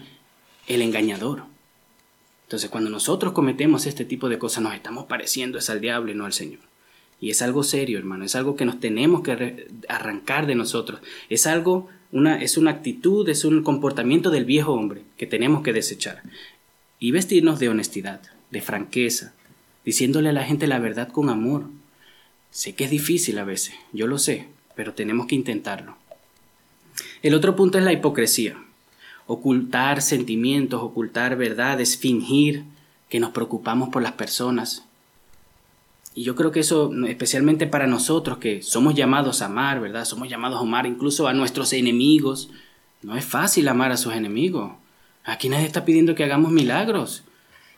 [0.67, 1.43] el engañador.
[2.45, 6.15] Entonces, cuando nosotros cometemos este tipo de cosas, nos estamos pareciendo es al diablo y
[6.15, 6.61] no al Señor.
[7.19, 11.01] Y es algo serio, hermano, es algo que nos tenemos que arrancar de nosotros.
[11.27, 15.73] Es algo una, es una actitud, es un comportamiento del viejo hombre que tenemos que
[15.73, 16.23] desechar.
[16.99, 19.33] Y vestirnos de honestidad, de franqueza,
[19.85, 21.65] diciéndole a la gente la verdad con amor.
[22.51, 25.95] Sé que es difícil a veces, yo lo sé, pero tenemos que intentarlo.
[27.21, 28.57] El otro punto es la hipocresía.
[29.27, 32.63] Ocultar sentimientos, ocultar verdades, fingir
[33.09, 34.86] que nos preocupamos por las personas,
[36.17, 40.03] y yo creo que eso, especialmente para nosotros que somos llamados a amar, ¿verdad?
[40.03, 42.49] Somos llamados a amar incluso a nuestros enemigos.
[43.03, 44.71] No es fácil amar a sus enemigos.
[45.23, 47.23] Aquí nadie está pidiendo que hagamos milagros.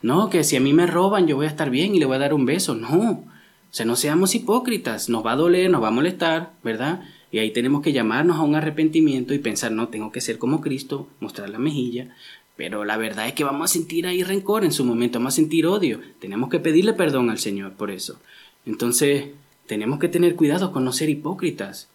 [0.02, 2.15] No, que si a mí me roban yo voy a estar bien y le voy
[2.15, 2.75] a dar un beso.
[2.75, 3.10] No.
[3.10, 3.28] O
[3.71, 5.10] sea, no seamos hipócritas.
[5.10, 7.02] Nos va a doler, nos va a molestar, ¿verdad?
[7.32, 10.62] Y ahí tenemos que llamarnos a un arrepentimiento y pensar, no, tengo que ser como
[10.62, 12.15] Cristo, mostrar la mejilla,
[12.60, 15.38] pero la verdad es que vamos a sentir ahí rencor en su momento, vamos a
[15.38, 16.02] sentir odio.
[16.19, 18.19] Tenemos que pedirle perdón al Señor por eso.
[18.65, 19.28] Entonces,
[19.65, 21.88] tenemos que tener cuidado con no ser hipócritas.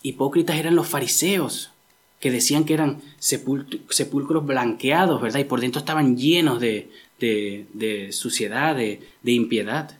[0.00, 1.70] Hipócritas eran los fariseos,
[2.18, 5.40] que decían que eran sepulcros blanqueados, ¿verdad?
[5.40, 6.88] Y por dentro estaban llenos de,
[8.10, 9.98] suciedad, de, de impiedad.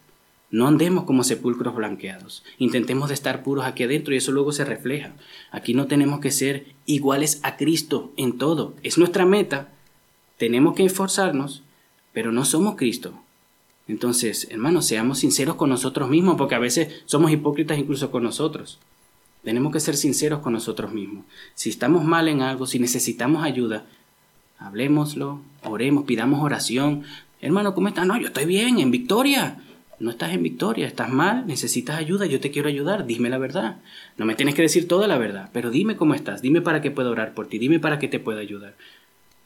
[0.51, 2.43] No andemos como sepulcros blanqueados.
[2.57, 5.13] Intentemos de estar puros aquí adentro y eso luego se refleja.
[5.51, 8.73] Aquí no tenemos que ser iguales a Cristo en todo.
[8.83, 9.74] Es nuestra meta,
[10.37, 11.63] tenemos que esforzarnos,
[12.13, 13.15] pero no somos Cristo.
[13.87, 18.79] Entonces, hermanos, seamos sinceros con nosotros mismos, porque a veces somos hipócritas incluso con nosotros.
[19.43, 21.27] Tenemos que ser sinceros con nosotros mismos.
[21.55, 23.85] Si estamos mal en algo, si necesitamos ayuda,
[24.59, 27.03] hablemoslo, oremos, pidamos oración.
[27.43, 28.07] Hermano, ¿cómo estás?
[28.07, 29.61] No, yo estoy bien, en victoria.
[30.01, 33.77] No estás en victoria, estás mal, necesitas ayuda, yo te quiero ayudar, dime la verdad.
[34.17, 36.91] No me tienes que decir toda la verdad, pero dime cómo estás, dime para qué
[36.91, 38.75] puedo orar por ti, dime para qué te puedo ayudar.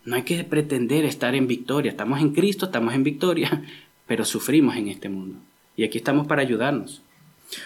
[0.05, 1.91] No hay que pretender estar en victoria.
[1.91, 3.65] Estamos en Cristo, estamos en victoria,
[4.07, 5.39] pero sufrimos en este mundo.
[5.77, 7.03] Y aquí estamos para ayudarnos.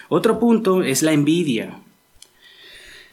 [0.09, 1.79] Otro punto es la envidia.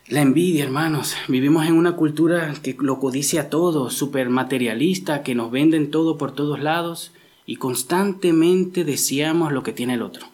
[0.09, 1.15] La envidia, hermanos.
[1.29, 6.35] Vivimos en una cultura que lo codicia todo, súper materialista, que nos venden todo por
[6.35, 7.13] todos lados.
[7.47, 10.25] y constantemente deseamos lo que tiene el otro.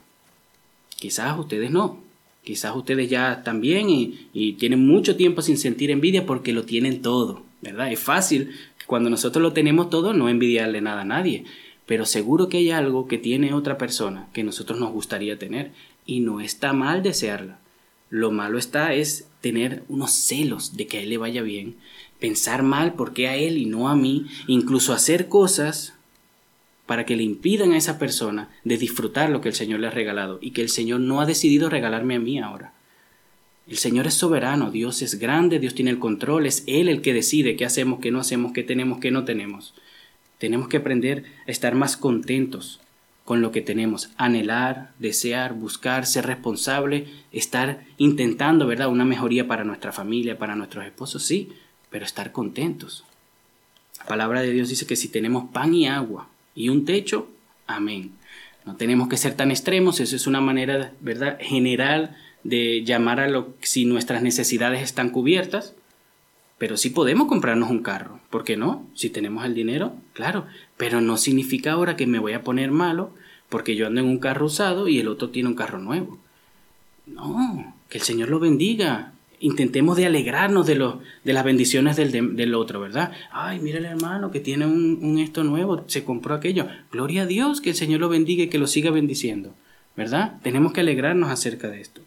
[0.97, 1.99] Quizás ustedes no,
[2.45, 7.01] quizás ustedes ya también y, y tienen mucho tiempo sin sentir envidia porque lo tienen
[7.01, 7.91] todo, ¿verdad?
[7.91, 8.51] Es fácil
[8.87, 11.45] cuando nosotros lo tenemos todo no envidiarle nada a nadie,
[11.87, 15.73] pero seguro que hay algo que tiene otra persona que nosotros nos gustaría tener
[16.05, 17.59] y no está mal desearla.
[18.11, 21.77] Lo malo está es tener unos celos de que a él le vaya bien,
[22.21, 25.95] pensar mal por qué a él y no a mí, incluso hacer cosas
[26.87, 29.91] para que le impidan a esa persona de disfrutar lo que el Señor le ha
[29.91, 32.73] regalado y que el Señor no ha decidido regalarme a mí ahora.
[33.69, 37.13] El Señor es soberano, Dios es grande, Dios tiene el control, es Él el que
[37.13, 39.75] decide qué hacemos, qué no hacemos, qué tenemos, qué no tenemos.
[40.39, 42.81] Tenemos que aprender a estar más contentos
[43.25, 49.65] con lo que tenemos, anhelar, desear, buscar, ser responsable, estar intentando, ¿verdad?, una mejoría para
[49.65, 51.51] nuestra familia, para nuestros esposos, sí,
[51.91, 53.05] pero estar contentos.
[53.99, 57.29] La palabra de Dios dice que si tenemos pan y agua y un techo,
[57.67, 58.13] amén.
[58.65, 62.17] No tenemos que ser tan extremos, eso es una manera, ¿verdad?, general
[62.49, 65.75] de llamar a lo si nuestras necesidades están cubiertas,
[66.59, 68.87] pero sí podemos comprarnos un carro, ¿por qué no?
[68.95, 73.11] Si tenemos el dinero, claro, pero no significa ahora que me voy a poner malo
[73.49, 76.19] porque yo ando en un carro usado y el otro tiene un carro nuevo.
[77.07, 79.13] No, que el Señor lo bendiga.
[79.39, 83.13] Intentemos de alegrarnos de, lo, de las bendiciones del, del otro, ¿verdad?
[83.31, 86.67] Ay, mira el hermano que tiene un, un esto nuevo, se compró aquello.
[86.91, 89.55] Gloria a Dios, que el Señor lo bendiga y que lo siga bendiciendo,
[89.95, 90.41] ¿verdad?
[90.43, 92.01] Tenemos que alegrarnos acerca de esto.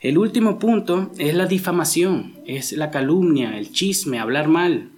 [0.00, 4.90] El último punto es la difamación, es la calumnia, el chisme, hablar mal.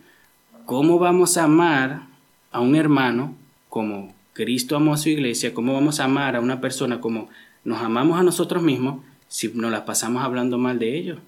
[0.66, 2.02] ¿Cómo vamos a amar
[2.50, 3.34] a un hermano
[3.70, 5.54] como Cristo amó a su iglesia?
[5.54, 7.30] ¿Cómo vamos a amar a una persona como
[7.64, 11.18] nos amamos a nosotros mismos si nos la pasamos hablando mal de ellos?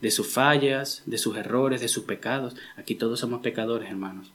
[0.00, 2.56] De sus fallas, de sus errores, de sus pecados.
[2.78, 4.32] Aquí todos somos pecadores, hermanos.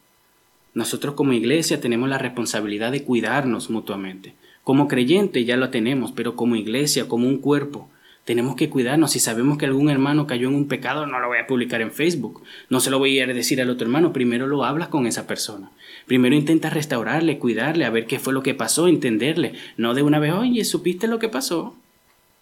[0.76, 4.36] Nosotros como iglesia tenemos la responsabilidad de cuidarnos mutuamente.
[4.64, 7.90] Como creyente ya lo tenemos, pero como iglesia, como un cuerpo,
[8.26, 9.12] tenemos que cuidarnos.
[9.12, 11.92] Si sabemos que algún hermano cayó en un pecado, no lo voy a publicar en
[11.92, 12.44] Facebook.
[12.70, 14.14] No se lo voy a decir al otro hermano.
[14.14, 15.72] Primero lo hablas con esa persona.
[16.06, 19.54] Primero intenta restaurarle, cuidarle, a ver qué fue lo que pasó, entenderle.
[19.76, 21.76] No de una vez, oye, ¿supiste lo que pasó?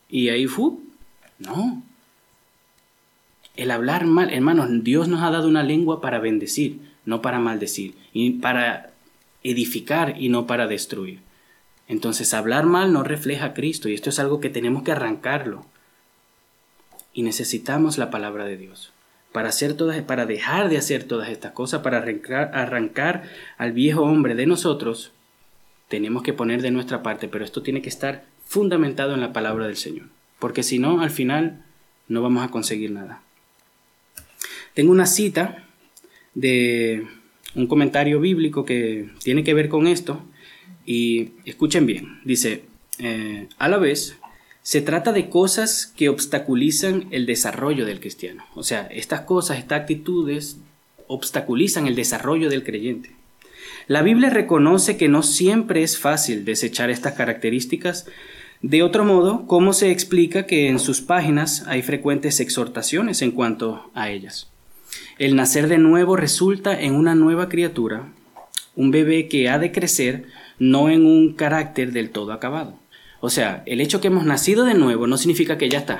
[0.09, 0.73] Y ahí fue.
[1.39, 1.81] No.
[3.55, 7.95] El hablar mal, hermanos, Dios nos ha dado una lengua para bendecir, no para maldecir.
[8.13, 8.91] Y para
[9.43, 11.19] edificar y no para destruir.
[11.87, 15.65] Entonces hablar mal no refleja a Cristo y esto es algo que tenemos que arrancarlo.
[17.13, 18.93] Y necesitamos la palabra de Dios
[19.31, 23.23] para hacer todas, para dejar de hacer todas estas cosas, para arrancar, arrancar
[23.57, 25.11] al viejo hombre de nosotros,
[25.87, 29.67] tenemos que poner de nuestra parte, pero esto tiene que estar fundamentado en la palabra
[29.67, 30.07] del Señor,
[30.39, 31.63] porque si no, al final
[32.07, 33.21] no vamos a conseguir nada.
[34.73, 35.63] Tengo una cita
[36.33, 37.07] de
[37.55, 40.21] un comentario bíblico que tiene que ver con esto,
[40.85, 42.65] y escuchen bien, dice,
[42.99, 44.17] eh, a la vez,
[44.63, 48.45] se trata de cosas que obstaculizan el desarrollo del cristiano.
[48.55, 50.57] O sea, estas cosas, estas actitudes
[51.07, 53.11] obstaculizan el desarrollo del creyente.
[53.87, 58.05] La Biblia reconoce que no siempre es fácil desechar estas características.
[58.61, 63.89] De otro modo, ¿cómo se explica que en sus páginas hay frecuentes exhortaciones en cuanto
[63.95, 64.49] a ellas?
[65.17, 68.13] El nacer de nuevo resulta en una nueva criatura,
[68.75, 70.25] un bebé que ha de crecer
[70.59, 72.77] no en un carácter del todo acabado.
[73.21, 75.99] O sea, el hecho que hemos nacido de nuevo no significa que ya está.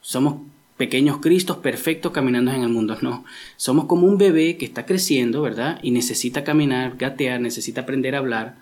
[0.00, 0.36] Somos
[0.76, 2.96] pequeños Cristos perfectos caminando en el mundo.
[3.02, 3.24] No,
[3.56, 5.80] somos como un bebé que está creciendo, ¿verdad?
[5.82, 8.56] Y necesita caminar, gatear, necesita aprender a hablar.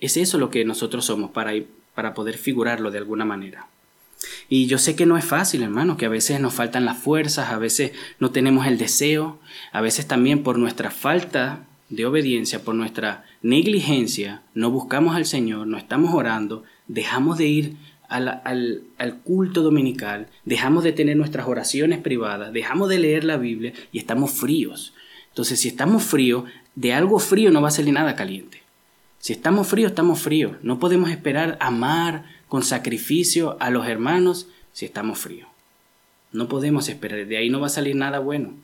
[0.00, 1.52] Es eso lo que nosotros somos para,
[1.94, 3.68] para poder figurarlo de alguna manera.
[4.48, 7.50] Y yo sé que no es fácil, hermano, que a veces nos faltan las fuerzas,
[7.50, 9.38] a veces no tenemos el deseo,
[9.70, 15.66] a veces también por nuestra falta de obediencia, por nuestra negligencia, no buscamos al Señor,
[15.66, 17.76] no estamos orando, dejamos de ir
[18.08, 18.42] al,
[18.98, 23.98] al, culto dominical, dejamos de tener nuestras oraciones privadas, dejamos de leer la Biblia y
[23.98, 24.94] estamos fríos.
[25.28, 28.62] Entonces, si estamos fríos, de algo frío no va a salir nada caliente.
[29.18, 30.56] Si estamos fríos, estamos fríos.
[30.62, 35.48] No podemos esperar amar con sacrificio a los hermanos si estamos fríos.
[36.32, 38.54] No podemos esperar, de ahí no va a salir nada bueno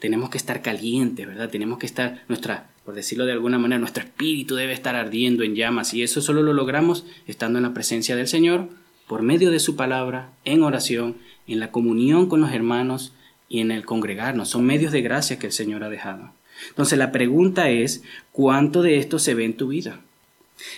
[0.00, 1.48] tenemos que estar calientes, ¿verdad?
[1.50, 5.54] Tenemos que estar, nuestra, por decirlo de alguna manera, nuestro espíritu debe estar ardiendo en
[5.54, 8.68] llamas y eso solo lo logramos estando en la presencia del Señor,
[9.06, 11.16] por medio de su palabra, en oración,
[11.46, 13.12] en la comunión con los hermanos
[13.48, 14.48] y en el congregarnos.
[14.48, 16.32] Son medios de gracia que el Señor ha dejado.
[16.68, 20.00] Entonces la pregunta es, ¿cuánto de esto se ve en tu vida?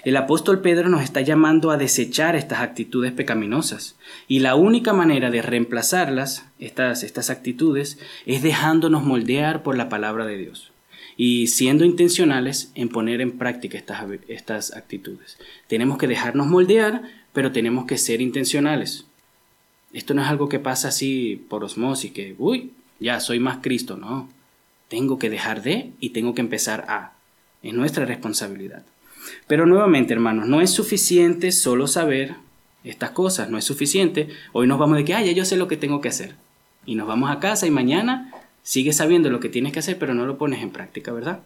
[0.04, 3.96] El apóstol Pedro nos está llamando a desechar estas actitudes pecaminosas
[4.28, 10.24] y la única manera de reemplazarlas, estas, estas actitudes, es dejándonos moldear por la palabra
[10.24, 10.71] de Dios.
[11.16, 15.38] Y siendo intencionales en poner en práctica estas, estas actitudes.
[15.66, 19.06] Tenemos que dejarnos moldear, pero tenemos que ser intencionales.
[19.92, 23.96] Esto no es algo que pasa así por osmosis, que, uy, ya soy más Cristo,
[23.96, 24.28] no.
[24.88, 27.12] Tengo que dejar de y tengo que empezar a.
[27.62, 28.84] Es nuestra responsabilidad.
[29.46, 32.34] Pero nuevamente, hermanos, no es suficiente solo saber
[32.84, 34.28] estas cosas, no es suficiente.
[34.52, 36.34] Hoy nos vamos de que, ah, ya yo sé lo que tengo que hacer.
[36.84, 40.14] Y nos vamos a casa y mañana sigues sabiendo lo que tienes que hacer, pero
[40.14, 41.40] no lo pones en práctica, ¿verdad?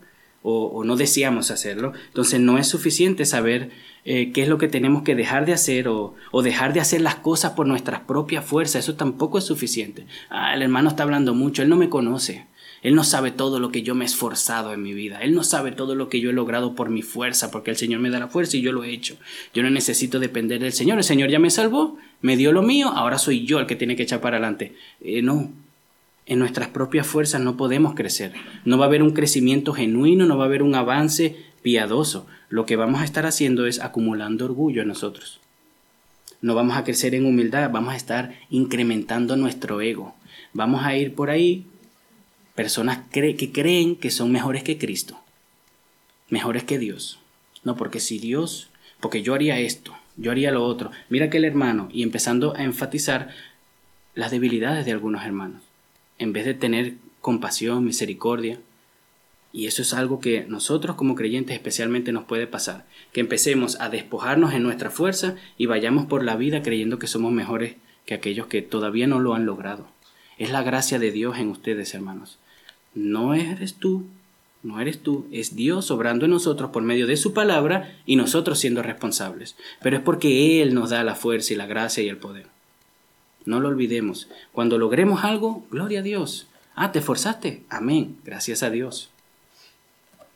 [0.49, 1.93] O, no deseamos hacerlo.
[2.07, 3.71] Entonces no es suficiente saber
[4.05, 7.17] eh, qué es lo que tenemos que dejar de hacer o, dejar de hacer las
[7.17, 8.85] cosas por nuestras propias fuerzas.
[8.85, 10.07] Eso tampoco es suficiente.
[10.31, 12.47] Ah, el hermano está hablando mucho, él no me conoce.
[12.83, 15.19] Él no sabe todo lo que yo me he esforzado en mi vida.
[15.21, 17.99] Él no sabe todo lo que yo he logrado por mi fuerza, porque el Señor
[17.99, 19.17] me da la fuerza y yo lo he hecho.
[19.53, 20.99] Yo no necesito depender del Señor.
[20.99, 23.97] El Señor ya me salvó, me dio lo mío, ahora soy yo el que tiene
[23.97, 24.77] que echar para adelante.
[25.01, 25.53] Eh, no,
[26.27, 28.33] en nuestras propias fuerzas no podemos crecer.
[28.65, 32.27] No va a haber un crecimiento genuino, no va a haber un avance piadoso.
[32.49, 35.41] Lo que vamos a estar haciendo es acumulando orgullo en nosotros.
[36.43, 40.15] No vamos a crecer en humildad, vamos a estar incrementando nuestro ego.
[40.53, 41.65] Vamos a ir por ahí
[42.55, 45.19] personas que creen que son mejores que Cristo,
[46.29, 47.21] mejores que Dios.
[47.65, 50.91] No, porque si Dios, porque yo haría esto, yo haría lo otro.
[51.09, 53.31] Mira que el hermano, y empezando a enfatizar
[54.15, 55.66] las debilidades de algunos hermanos
[56.19, 58.61] en vez de tener compasión, misericordia.
[59.53, 63.89] Y eso es algo que nosotros como creyentes especialmente nos puede pasar, que empecemos a
[63.89, 68.47] despojarnos en nuestra fuerza y vayamos por la vida creyendo que somos mejores que aquellos
[68.47, 69.89] que todavía no lo han logrado.
[70.39, 72.39] Es la gracia de Dios en ustedes, hermanos.
[72.95, 74.07] No eres tú,
[74.63, 78.59] no eres tú, es Dios obrando en nosotros por medio de su palabra y nosotros
[78.59, 79.57] siendo responsables.
[79.83, 82.56] Pero es porque Él nos da la fuerza y la gracia y el poder.
[83.47, 84.29] No lo olvidemos.
[84.53, 86.49] Cuando logremos algo, gloria a Dios.
[86.75, 87.63] Ah, ¿te esforzaste?
[87.71, 88.17] Amén.
[88.25, 89.11] Gracias a Dios.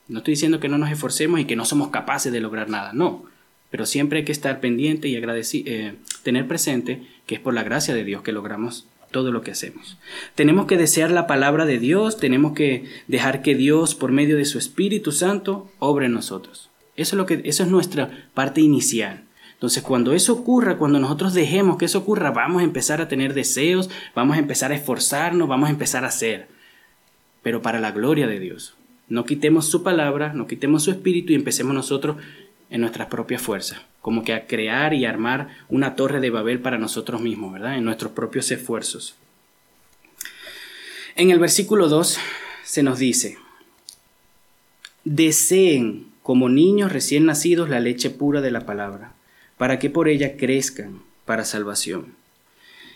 [0.07, 2.91] No estoy diciendo que no nos esforcemos y que no somos capaces de lograr nada,
[2.93, 3.25] no.
[3.69, 7.93] Pero siempre hay que estar pendiente y eh, tener presente que es por la gracia
[7.93, 9.97] de Dios que logramos todo lo que hacemos.
[10.35, 14.45] Tenemos que desear la palabra de Dios, tenemos que dejar que Dios, por medio de
[14.45, 16.69] su Espíritu Santo, obre en nosotros.
[16.95, 19.23] Eso es, lo que, eso es nuestra parte inicial.
[19.61, 23.35] Entonces, cuando eso ocurra, cuando nosotros dejemos que eso ocurra, vamos a empezar a tener
[23.35, 26.47] deseos, vamos a empezar a esforzarnos, vamos a empezar a hacer.
[27.43, 28.73] Pero para la gloria de Dios.
[29.07, 32.17] No quitemos su palabra, no quitemos su espíritu y empecemos nosotros
[32.71, 36.79] en nuestras propias fuerzas, como que a crear y armar una torre de Babel para
[36.79, 37.77] nosotros mismos, ¿verdad?
[37.77, 39.13] En nuestros propios esfuerzos.
[41.15, 42.17] En el versículo 2
[42.63, 43.37] se nos dice,
[45.03, 49.13] deseen como niños recién nacidos la leche pura de la palabra
[49.61, 52.15] para que por ella crezcan para salvación.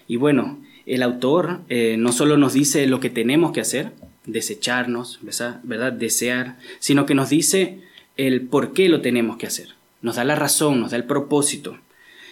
[0.08, 3.92] Y bueno, el autor eh, no solo nos dice lo que tenemos que hacer,
[4.26, 5.94] desecharnos, ¿verdad?
[5.94, 7.82] Desear, sino que nos dice
[8.18, 9.76] el por qué lo tenemos que hacer.
[10.02, 11.78] Nos da la razón, nos da el propósito.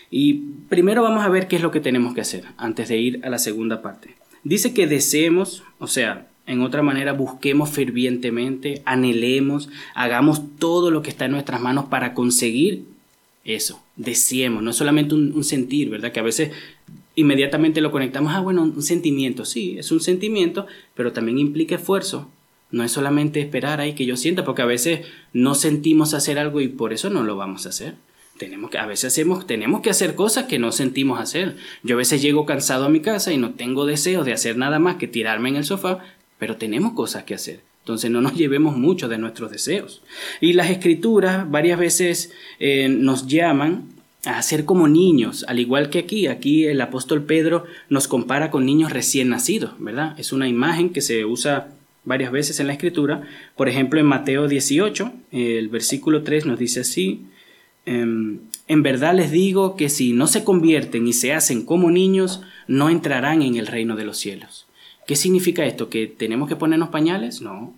[0.09, 3.19] Y primero vamos a ver qué es lo que tenemos que hacer antes de ir
[3.23, 4.15] a la segunda parte.
[4.43, 11.11] Dice que deseemos, o sea, en otra manera, busquemos fervientemente, anhelemos, hagamos todo lo que
[11.11, 12.92] está en nuestras manos para conseguir
[13.43, 16.11] eso, deseemos, no es solamente un, sentir, ¿verdad?
[16.11, 16.51] Que a veces
[17.15, 22.29] inmediatamente lo conectamos, ah, bueno, un sentimiento, sí, es un sentimiento, pero también implica esfuerzo.
[22.71, 26.59] No es solamente esperar ahí que yo sienta, porque a veces no sentimos hacer algo
[26.59, 27.95] y por eso no lo vamos a hacer.
[28.37, 31.55] Tenemos que, a veces hacemos, tenemos que hacer cosas que no sentimos hacer.
[31.83, 34.79] Yo a veces llego cansado a mi casa y no tengo deseo de hacer nada
[34.79, 35.99] más que tirarme en el sofá,
[36.39, 37.59] pero tenemos cosas que hacer.
[37.83, 40.01] Entonces no nos llevemos mucho de nuestros deseos.
[40.41, 43.93] Y las escrituras varias veces eh, nos llaman
[44.25, 46.27] a ser como niños, al igual que aquí.
[46.27, 50.17] Aquí el apóstol Pedro nos compara con niños recién nacidos, ¿verdad?
[50.17, 51.73] Es una imagen que se usa
[52.05, 53.23] varias veces en la escritura.
[53.55, 57.25] Por ejemplo, en Mateo 18, el versículo 3 nos dice así,
[57.85, 62.41] em, en verdad les digo que si no se convierten y se hacen como niños,
[62.67, 64.67] no entrarán en el reino de los cielos.
[65.07, 65.89] ¿Qué significa esto?
[65.89, 67.41] ¿Que tenemos que ponernos pañales?
[67.41, 67.73] No.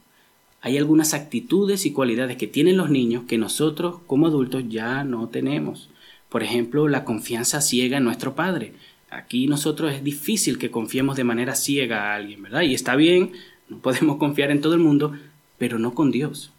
[0.62, 5.28] Hay algunas actitudes y cualidades que tienen los niños que nosotros como adultos ya no
[5.30, 5.90] tenemos.
[6.30, 8.74] Por ejemplo, la confianza ciega en nuestro padre.
[9.10, 12.62] Aquí nosotros es difícil que confiemos de manera ciega a alguien, ¿verdad?
[12.62, 13.32] Y está bien,
[13.70, 15.14] no podemos confiar en todo el mundo,
[15.58, 16.52] pero no con Dios.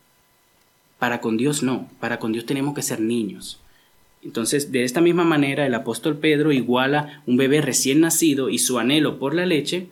[0.99, 3.61] Para con Dios no, para con Dios tenemos que ser niños.
[4.23, 8.79] Entonces, de esta misma manera, el apóstol Pedro iguala un bebé recién nacido y su
[8.79, 9.89] anhelo por la leche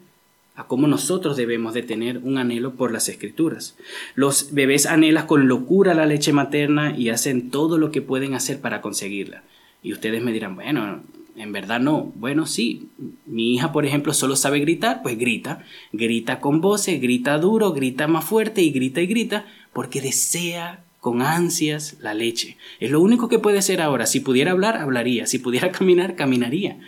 [0.56, 3.76] a cómo nosotros debemos de tener un anhelo por las escrituras.
[4.14, 8.60] Los bebés anhelan con locura la leche materna y hacen todo lo que pueden hacer
[8.60, 9.42] para conseguirla.
[9.82, 11.02] Y ustedes me dirán, bueno,
[11.36, 12.12] en verdad no.
[12.14, 12.88] Bueno, sí,
[13.26, 15.64] mi hija, por ejemplo, solo sabe gritar, pues grita.
[15.92, 21.20] Grita con voces, grita duro, grita más fuerte y grita y grita porque desea con
[21.20, 22.56] ansias la leche.
[22.80, 24.06] Es lo único que puede hacer ahora.
[24.06, 25.26] Si pudiera hablar, hablaría.
[25.26, 26.78] Si pudiera caminar, caminaría.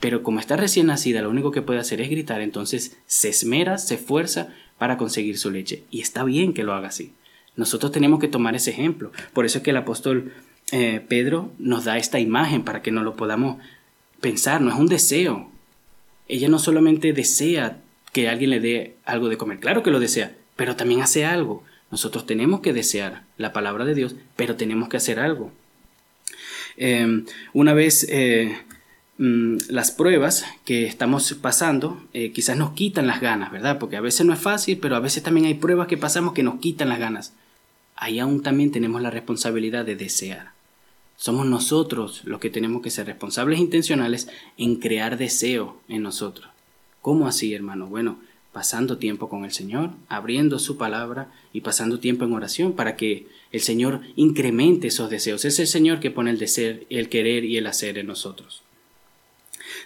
[0.00, 3.78] Pero como está recién nacida, lo único que puede hacer es gritar, entonces se esmera,
[3.78, 5.82] se esfuerza para conseguir su leche.
[5.90, 7.12] Y está bien que lo haga así.
[7.56, 9.10] Nosotros tenemos que tomar ese ejemplo.
[9.32, 10.32] Por eso es que el apóstol
[10.70, 13.58] eh, Pedro nos da esta imagen para que no lo podamos
[14.20, 14.60] pensar.
[14.60, 15.50] No es un deseo.
[16.28, 17.80] Ella no solamente desea
[18.12, 21.64] que alguien le dé algo de comer, claro que lo desea, pero también hace algo.
[21.90, 25.52] Nosotros tenemos que desear la palabra de Dios, pero tenemos que hacer algo.
[26.76, 27.24] Em,
[27.54, 28.58] una vez eh,
[29.18, 33.78] las pruebas que estamos pasando eh, quizás nos quitan las ganas, ¿verdad?
[33.78, 36.44] Porque a veces no es fácil, pero a veces también hay pruebas que pasamos que
[36.44, 37.32] nos quitan las ganas.
[37.96, 40.52] Ahí aún también tenemos la responsabilidad de desear.
[41.16, 46.48] Somos nosotros los que tenemos que ser responsables intencionales en crear deseo en nosotros.
[47.02, 47.88] ¿Cómo así, hermano?
[47.88, 48.20] Bueno,
[48.52, 53.26] pasando tiempo con el Señor, abriendo su palabra y pasando tiempo en oración para que
[53.50, 55.44] el Señor incremente esos deseos.
[55.44, 58.62] Es el Señor que pone el deseo, el querer y el hacer en nosotros.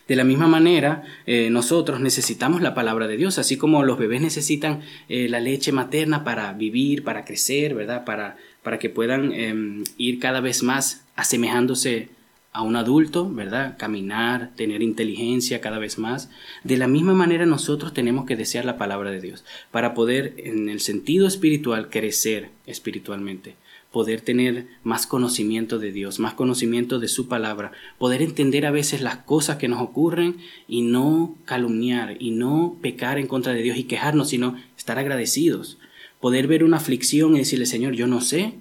[0.09, 4.21] De la misma manera, eh, nosotros necesitamos la palabra de Dios, así como los bebés
[4.21, 8.05] necesitan eh, la leche materna para vivir, para crecer, ¿verdad?
[8.05, 12.09] Para, para que puedan em, ir cada vez más asemejándose
[12.53, 13.77] a un adulto, ¿verdad?
[13.79, 16.31] Caminar, tener inteligencia cada vez más.
[16.65, 20.69] De la misma manera nosotros tenemos que desear la palabra de Dios para poder en
[20.69, 23.57] el sentido espiritual crecer espiritualmente,
[23.93, 29.03] poder tener más conocimiento de Dios, más conocimiento de su palabra, poder entender a veces
[29.03, 33.77] las cosas que nos ocurren y no calumniar y no pecar en contra de Dios
[33.77, 35.79] y quejarnos, sino estar agradecidos.
[36.21, 38.55] Poder ver una aflicción y decirle, Señor, yo no sé,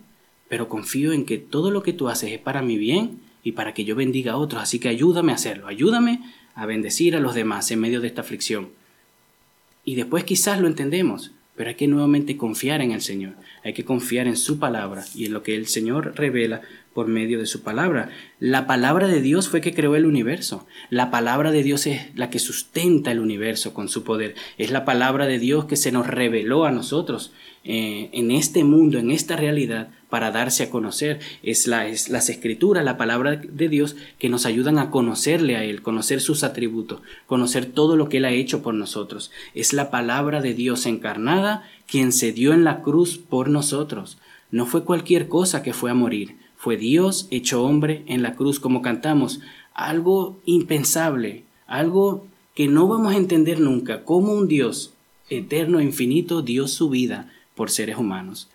[0.49, 3.73] pero confío en que todo lo que tú haces es para mi bien y para
[3.73, 4.61] que yo bendiga a otros.
[4.61, 6.19] Así que ayúdame a hacerlo, ayúdame
[6.55, 8.69] a bendecir a los demás en medio de esta aflicción.
[9.85, 13.33] Y después quizás lo entendemos, pero hay que nuevamente confiar en el Señor,
[13.63, 16.61] hay que confiar en su palabra y en lo que el Señor revela
[16.93, 18.09] por medio de su palabra.
[18.39, 20.67] La palabra de Dios fue que creó el universo.
[20.89, 24.35] La palabra de Dios es la que sustenta el universo con su poder.
[24.57, 27.31] Es la palabra de Dios que se nos reveló a nosotros
[27.63, 31.19] eh, en este mundo, en esta realidad, para darse a conocer.
[31.43, 35.63] Es, la, es las escrituras, la palabra de Dios, que nos ayudan a conocerle a
[35.63, 39.31] Él, conocer sus atributos, conocer todo lo que Él ha hecho por nosotros.
[39.53, 44.17] Es la palabra de Dios encarnada quien se dio en la cruz por nosotros.
[44.51, 48.59] No fue cualquier cosa que fue a morir, fue Dios hecho hombre en la cruz,
[48.59, 49.39] como cantamos,
[49.73, 54.93] algo impensable, algo que no vamos a entender nunca, como un Dios
[55.31, 58.47] eterno infinito dio su vida por seres humanos.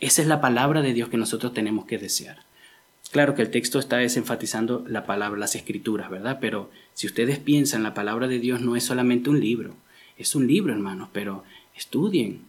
[0.00, 2.38] Esa es la palabra de Dios que nosotros tenemos que desear.
[3.12, 6.38] Claro que el texto está desenfatizando la palabra, las escrituras, ¿verdad?
[6.40, 9.76] Pero si ustedes piensan, la palabra de Dios no es solamente un libro,
[10.18, 11.44] es un libro, hermanos, pero
[11.76, 12.40] estudien,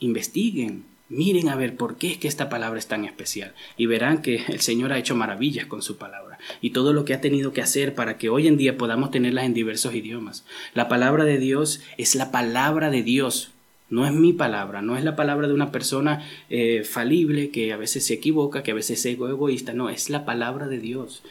[0.00, 4.22] investiguen, Miren a ver por qué es que esta palabra es tan especial y verán
[4.22, 7.52] que el Señor ha hecho maravillas con su palabra y todo lo que ha tenido
[7.52, 10.44] que hacer para que hoy en día podamos tenerlas en diversos idiomas.
[10.74, 13.52] La palabra de Dios es la palabra de Dios,
[13.88, 17.76] no es mi palabra, no es la palabra de una persona eh, falible que a
[17.76, 21.22] veces se equivoca, que a veces es egoísta, no, es la palabra de Dios.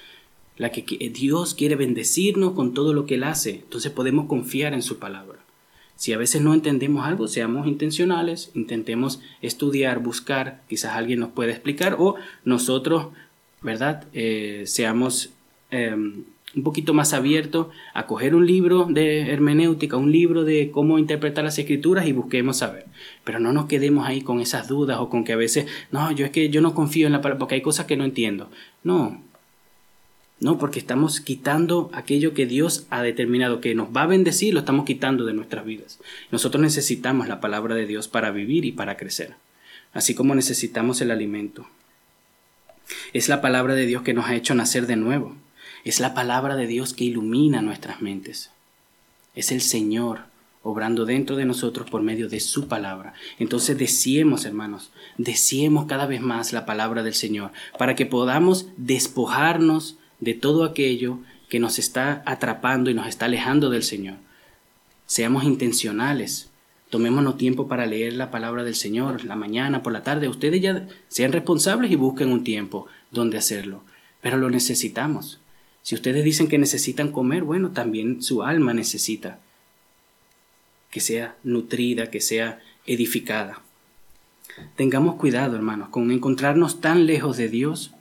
[0.55, 4.83] La que Dios quiere bendecirnos con todo lo que Él hace, entonces podemos confiar en
[4.83, 5.34] su palabra.
[5.95, 11.51] Si a veces no entendemos algo, seamos intencionales, intentemos estudiar, buscar, quizás alguien nos pueda
[11.51, 13.07] explicar o nosotros,
[13.61, 14.05] ¿verdad?
[14.13, 15.31] Eh, seamos
[15.71, 16.25] em,
[16.55, 21.43] un poquito más abiertos a coger un libro de hermenéutica, un libro de cómo interpretar
[21.43, 22.85] las escrituras y busquemos saber.
[23.23, 26.25] Pero no nos quedemos ahí con esas dudas o con que a veces, no, yo
[26.25, 28.49] es que yo no confío en la palabra porque hay cosas que no entiendo.
[28.83, 29.21] No,
[30.39, 34.59] no, porque estamos quitando aquello que Dios ha determinado que nos va a bendecir, lo
[34.59, 35.99] estamos quitando de nuestras vidas.
[36.29, 39.35] Nosotros necesitamos la palabra de Dios para vivir y para crecer,
[39.93, 41.67] así como necesitamos el alimento.
[43.13, 45.35] Es la palabra de Dios que nos ha hecho nacer de nuevo.
[45.85, 48.51] Es la palabra de Dios que ilumina nuestras mentes.
[49.35, 50.21] Es el Señor
[50.63, 53.13] obrando dentro de nosotros por medio de su palabra.
[53.39, 59.97] Entonces deseemos, hermanos, deseemos cada vez más la palabra del Señor para que podamos despojarnos
[60.25, 61.19] de todo aquello
[61.49, 64.15] que nos está atrapando y nos está alejando del Señor.
[65.05, 66.49] Seamos intencionales.
[66.89, 70.27] Tomémonos tiempo para leer la palabra del Señor, la mañana, por la tarde.
[70.27, 73.83] Ustedes ya sean responsables y busquen un tiempo donde hacerlo.
[74.21, 75.39] Pero lo necesitamos.
[75.83, 79.39] Si ustedes dicen que necesitan comer, bueno, también su alma necesita
[80.89, 83.61] que sea nutrida, que sea edificada.
[84.75, 87.91] Tengamos cuidado, hermanos, con encontrarnos tan lejos de Dios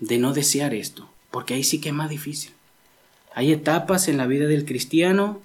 [0.00, 2.52] de no desear esto, porque ahí sí que es más difícil.
[3.34, 5.40] Hay etapas en la vida del cristiano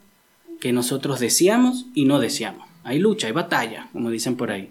[0.60, 2.68] que nosotros deseamos y no deseamos.
[2.84, 4.70] Hay lucha, hay batalla, como dicen por ahí.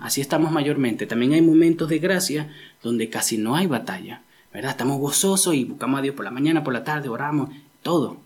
[0.00, 1.06] Así estamos mayormente.
[1.06, 4.22] También hay momentos de gracia donde casi no hay batalla,
[4.52, 4.72] ¿verdad?
[4.72, 7.50] Estamos gozosos y buscamos a Dios por la mañana, por la tarde, oramos,
[7.84, 8.16] todo.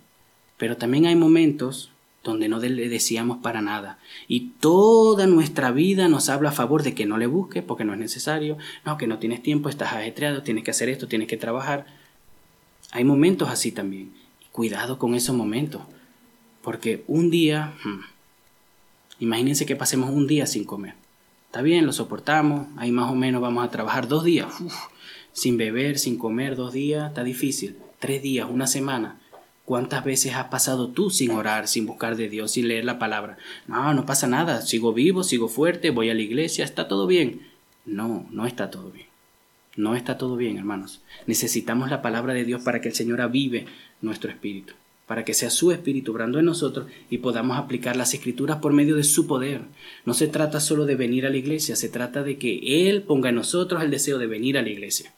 [0.57, 1.91] Pero también hay momentos
[2.23, 3.99] donde no le deseamos para nada.
[4.29, 7.93] Y toda nuestra vida nos habla a favor de que no le busque porque no
[7.93, 8.57] es necesario,
[8.87, 11.85] no, que no tienes tiempo, estás ajetreado, tienes que hacer esto, tienes que trabajar.
[12.95, 14.15] Hay momentos así también.
[14.53, 15.83] Cuidado con esos momentos.
[16.63, 18.01] Porque un día, hmm,
[19.19, 20.95] imagínense que pasemos un día sin comer.
[21.47, 24.47] Está bien, lo soportamos, ahí más o menos vamos a trabajar dos días.
[25.33, 27.77] sin beber, sin comer, dos días, está difícil.
[27.99, 29.21] Tres días, una semana.
[29.65, 33.39] ¿Cuántas veces has pasado tú sin orar, sin buscar de Dios, sin leer la palabra?
[33.67, 37.41] No, no pasa nada, sigo vivo, sigo fuerte, voy a la iglesia, está todo bien.
[37.87, 39.14] No, no está todo bien.
[39.77, 41.03] No está todo bien, hermanos.
[41.27, 43.67] Necesitamos la palabra de Dios para que el Señor avive
[44.01, 44.75] nuestro espíritu,
[45.07, 48.97] para que sea su espíritu obrando en nosotros y podamos aplicar las escrituras por medio
[48.97, 49.63] de su poder.
[50.05, 53.31] No se trata solo de venir a la iglesia, se trata de que Él ponga
[53.31, 55.13] en nosotros el deseo de venir a la iglesia,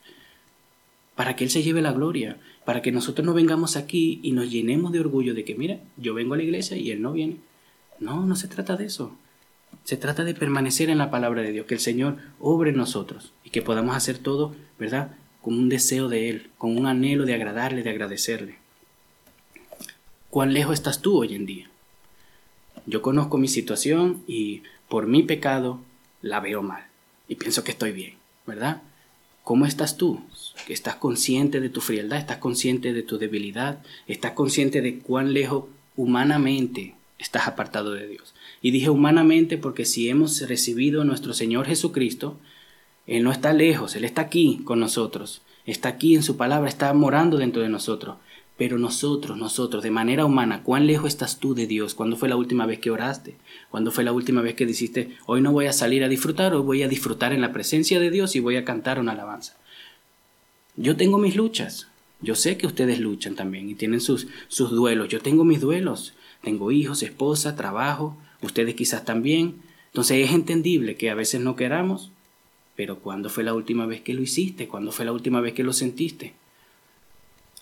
[1.14, 4.50] para que Él se lleve la gloria para que nosotros no vengamos aquí y nos
[4.50, 7.36] llenemos de orgullo de que, mira, yo vengo a la iglesia y él no viene.
[8.00, 9.16] No, no se trata de eso.
[9.84, 13.32] Se trata de permanecer en la palabra de Dios, que el Señor obre en nosotros
[13.44, 15.12] y que podamos hacer todo, ¿verdad?
[15.42, 18.58] Con un deseo de Él, con un anhelo de agradarle, de agradecerle.
[20.30, 21.70] ¿Cuán lejos estás tú hoy en día?
[22.86, 25.80] Yo conozco mi situación y por mi pecado
[26.20, 26.84] la veo mal
[27.28, 28.14] y pienso que estoy bien,
[28.46, 28.82] ¿verdad?
[29.42, 30.20] ¿Cómo estás tú?
[30.68, 32.18] ¿Estás consciente de tu frialdad?
[32.18, 33.82] ¿Estás consciente de tu debilidad?
[34.06, 38.34] ¿Estás consciente de cuán lejos humanamente estás apartado de Dios?
[38.62, 42.38] Y dije humanamente porque si hemos recibido a nuestro Señor Jesucristo,
[43.06, 46.92] Él no está lejos, Él está aquí con nosotros, está aquí en su palabra, está
[46.94, 48.16] morando dentro de nosotros.
[48.56, 51.94] Pero nosotros, nosotros, de manera humana, ¿cuán lejos estás tú de Dios?
[51.94, 53.36] ¿Cuándo fue la última vez que oraste?
[53.70, 56.62] ¿Cuándo fue la última vez que dijiste, hoy no voy a salir a disfrutar, hoy
[56.62, 59.58] voy a disfrutar en la presencia de Dios y voy a cantar una alabanza?
[60.76, 61.88] Yo tengo mis luchas.
[62.22, 65.08] Yo sé que ustedes luchan también y tienen sus, sus duelos.
[65.08, 66.14] Yo tengo mis duelos.
[66.42, 68.16] Tengo hijos, esposa, trabajo.
[68.42, 69.56] Ustedes quizás también.
[69.86, 72.10] Entonces es entendible que a veces no queramos.
[72.76, 74.68] Pero ¿cuándo fue la última vez que lo hiciste?
[74.68, 76.34] ¿Cuándo fue la última vez que lo sentiste?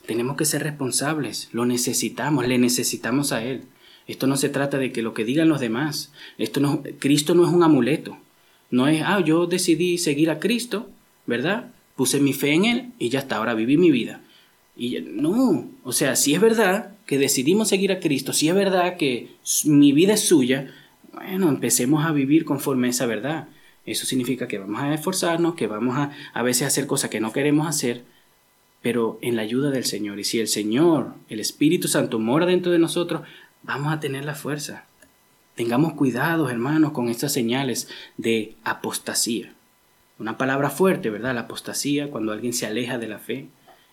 [0.06, 3.62] Tenemos que ser responsables, lo necesitamos, le necesitamos a Él.
[4.06, 6.12] Esto no se trata de que lo que digan los demás.
[6.36, 8.18] Esto no, Cristo no es un amuleto.
[8.70, 10.90] No es, ah, yo decidí seguir a Cristo,
[11.26, 11.72] ¿verdad?
[11.96, 14.20] Puse mi fe en Él y ya está, ahora viví mi vida.
[14.76, 18.96] Y no, o sea, si es verdad que decidimos seguir a Cristo, si es verdad
[18.96, 19.28] que
[19.64, 20.72] mi vida es suya,
[21.12, 23.48] bueno, empecemos a vivir conforme a esa verdad.
[23.86, 27.32] Eso significa que vamos a esforzarnos, que vamos a a veces hacer cosas que no
[27.32, 28.02] queremos hacer,
[28.82, 30.18] pero en la ayuda del Señor.
[30.18, 33.22] Y si el Señor, el Espíritu Santo, mora dentro de nosotros,
[33.62, 34.86] vamos a tener la fuerza.
[35.54, 39.54] Tengamos cuidado, hermanos, con estas señales de apostasía.
[40.18, 41.34] Una palabra fuerte, ¿verdad?
[41.34, 43.46] La apostasía, cuando alguien se aleja de la fe.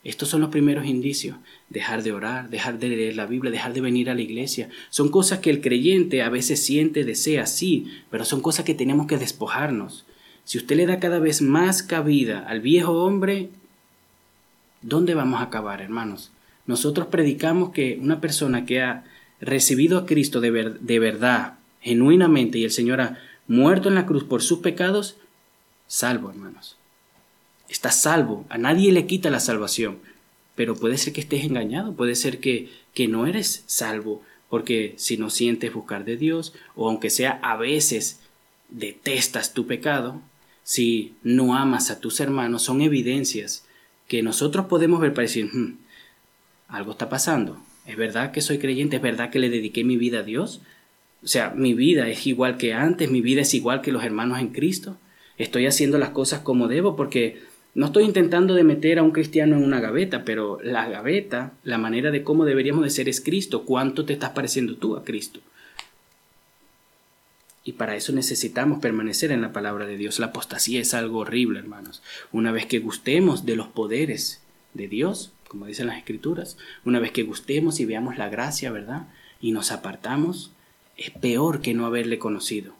[0.03, 1.37] Estos son los primeros indicios.
[1.69, 4.69] Dejar de orar, dejar de leer la Biblia, dejar de venir a la iglesia.
[4.89, 9.07] Son cosas que el creyente a veces siente, desea, sí, pero son cosas que tenemos
[9.07, 10.05] que despojarnos.
[10.43, 13.49] Si usted le da cada vez más cabida al viejo hombre,
[14.81, 16.31] ¿Dónde vamos a acabar, hermanos?
[16.65, 19.03] Nosotros predicamos que una persona que ha
[19.39, 24.23] recibido a Cristo de, de verdad, genuinamente, y el Señor ha muerto en la cruz
[24.23, 25.17] por sus pecados,
[25.87, 26.77] salvo, hermanos.
[27.71, 28.45] Está salvo.
[28.49, 29.99] A nadie le quita la salvación.
[30.55, 35.17] Pero puede ser que estés engañado, puede ser que, que no eres salvo, porque si
[35.17, 38.19] no sientes buscar de Dios, o aunque sea a veces
[38.69, 40.21] detestas tu pecado,
[40.63, 43.65] si no amas a tus hermanos, son evidencias
[44.09, 45.77] que nosotros podemos ver para decir, hmm,
[46.67, 47.57] algo está pasando.
[47.85, 48.97] ¿Es verdad que soy creyente?
[48.97, 50.61] ¿Es verdad que le dediqué mi vida a Dios?
[51.23, 54.39] O sea, mi vida es igual que antes, mi vida es igual que los hermanos
[54.39, 54.97] en Cristo.
[55.37, 59.55] Estoy haciendo las cosas como debo porque no estoy intentando de meter a un cristiano
[59.55, 63.63] en una gaveta, pero la gaveta, la manera de cómo deberíamos de ser es Cristo.
[63.63, 65.39] ¿Cuánto te estás pareciendo tú a Cristo?
[67.63, 70.19] Y para eso necesitamos permanecer en la palabra de Dios.
[70.19, 72.01] La apostasía es algo horrible, hermanos.
[72.31, 74.41] Una vez que gustemos de los poderes
[74.73, 79.07] de Dios, como dicen las escrituras, una vez que gustemos y veamos la gracia, ¿verdad?
[79.39, 80.51] Y nos apartamos,
[80.97, 82.73] es peor que no haberle conocido.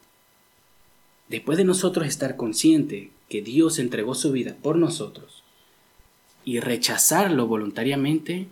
[1.28, 5.42] Después de nosotros estar consciente que Dios entregó su vida por nosotros
[6.44, 8.48] y rechazarlo voluntariamente,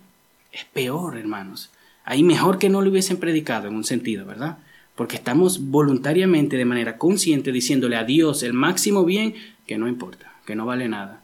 [0.53, 1.70] es peor, hermanos.
[2.05, 4.57] Ahí mejor que no lo hubiesen predicado en un sentido, ¿verdad?
[4.95, 9.35] porque estamos voluntariamente, de manera consciente, diciéndole a Dios el máximo bien
[9.66, 11.22] que no importa, que no vale nada,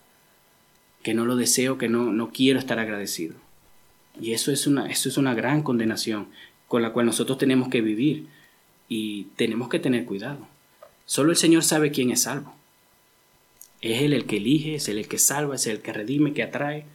[1.02, 3.34] que no lo deseo, que no, no quiero estar agradecido.
[4.20, 6.28] Y eso es, una, eso es una gran condenación
[6.68, 8.26] con la cual nosotros tenemos que vivir
[8.88, 10.46] y tenemos que tener cuidado.
[11.04, 12.54] Solo el Señor sabe quién es salvo.
[13.80, 16.32] Es Él el que elige, es Él el que salva, es Él el que redime,
[16.32, 16.86] que atrae.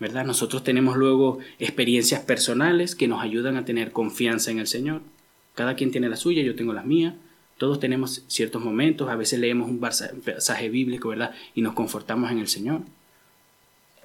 [0.00, 0.24] ¿verdad?
[0.24, 5.02] Nosotros tenemos luego experiencias personales que nos ayudan a tener confianza en el Señor.
[5.54, 7.14] Cada quien tiene la suya, yo tengo las mías.
[7.58, 11.34] Todos tenemos ciertos momentos, a veces leemos un pasaje bíblico, ¿verdad?
[11.54, 12.80] Y nos confortamos en el Señor.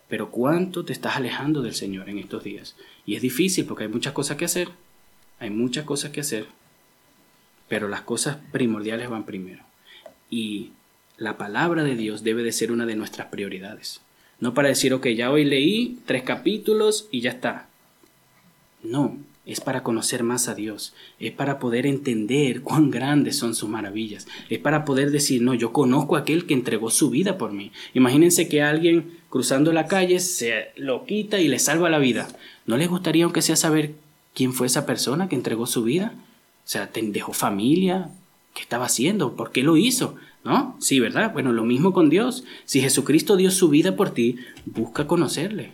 [0.10, 2.76] Pero ¿cuánto te estás alejando del Señor en estos días?
[3.06, 4.68] Y es difícil porque hay muchas cosas que hacer.
[5.40, 6.48] Hay muchas cosas que hacer.
[7.70, 9.64] Pero las cosas primordiales van primero.
[10.30, 10.72] Y
[11.18, 14.02] la palabra de Dios debe de ser una de nuestras prioridades.
[14.40, 17.70] No para decir, ok, ya hoy leí tres capítulos y ya está.
[18.84, 23.70] No, es para conocer más a Dios, es para poder entender cuán grandes son sus
[23.70, 27.54] maravillas, es para poder decir, no, yo conozco a aquel que entregó su vida por
[27.54, 27.72] mí.
[27.94, 32.28] Imagínense que alguien cruzando la calle se lo quita y le salva la vida.
[32.66, 33.94] ¿No les gustaría aunque sea saber
[34.34, 36.14] quién fue esa persona que entregó su vida?
[36.66, 38.10] O sea, dejó familia,
[38.56, 39.36] ¿qué estaba haciendo?
[39.36, 40.16] ¿Por qué lo hizo?
[40.46, 40.78] ¿No?
[40.80, 41.34] Sí, ¿verdad?
[41.34, 42.44] Bueno, lo mismo con Dios.
[42.66, 45.72] Si Jesucristo dio su vida por ti, busca conocerle,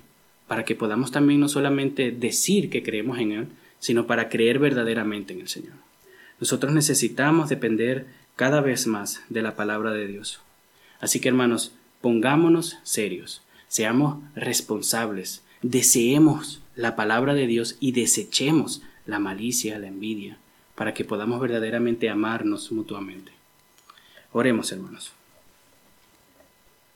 [0.47, 3.47] para que podamos también no solamente decir que creemos en Él,
[3.79, 5.73] sino para creer verdaderamente en el Señor.
[6.39, 8.07] Nosotros necesitamos depender
[8.37, 10.39] cada vez más de la palabra de Dios.
[11.01, 19.19] Así que hermanos, pongámonos serios, seamos responsables, deseemos la palabra de Dios y desechemos la
[19.19, 20.37] malicia, la envidia,
[20.75, 23.33] para que podamos verdaderamente amarnos mutuamente.
[24.31, 25.13] Oremos, hermanos.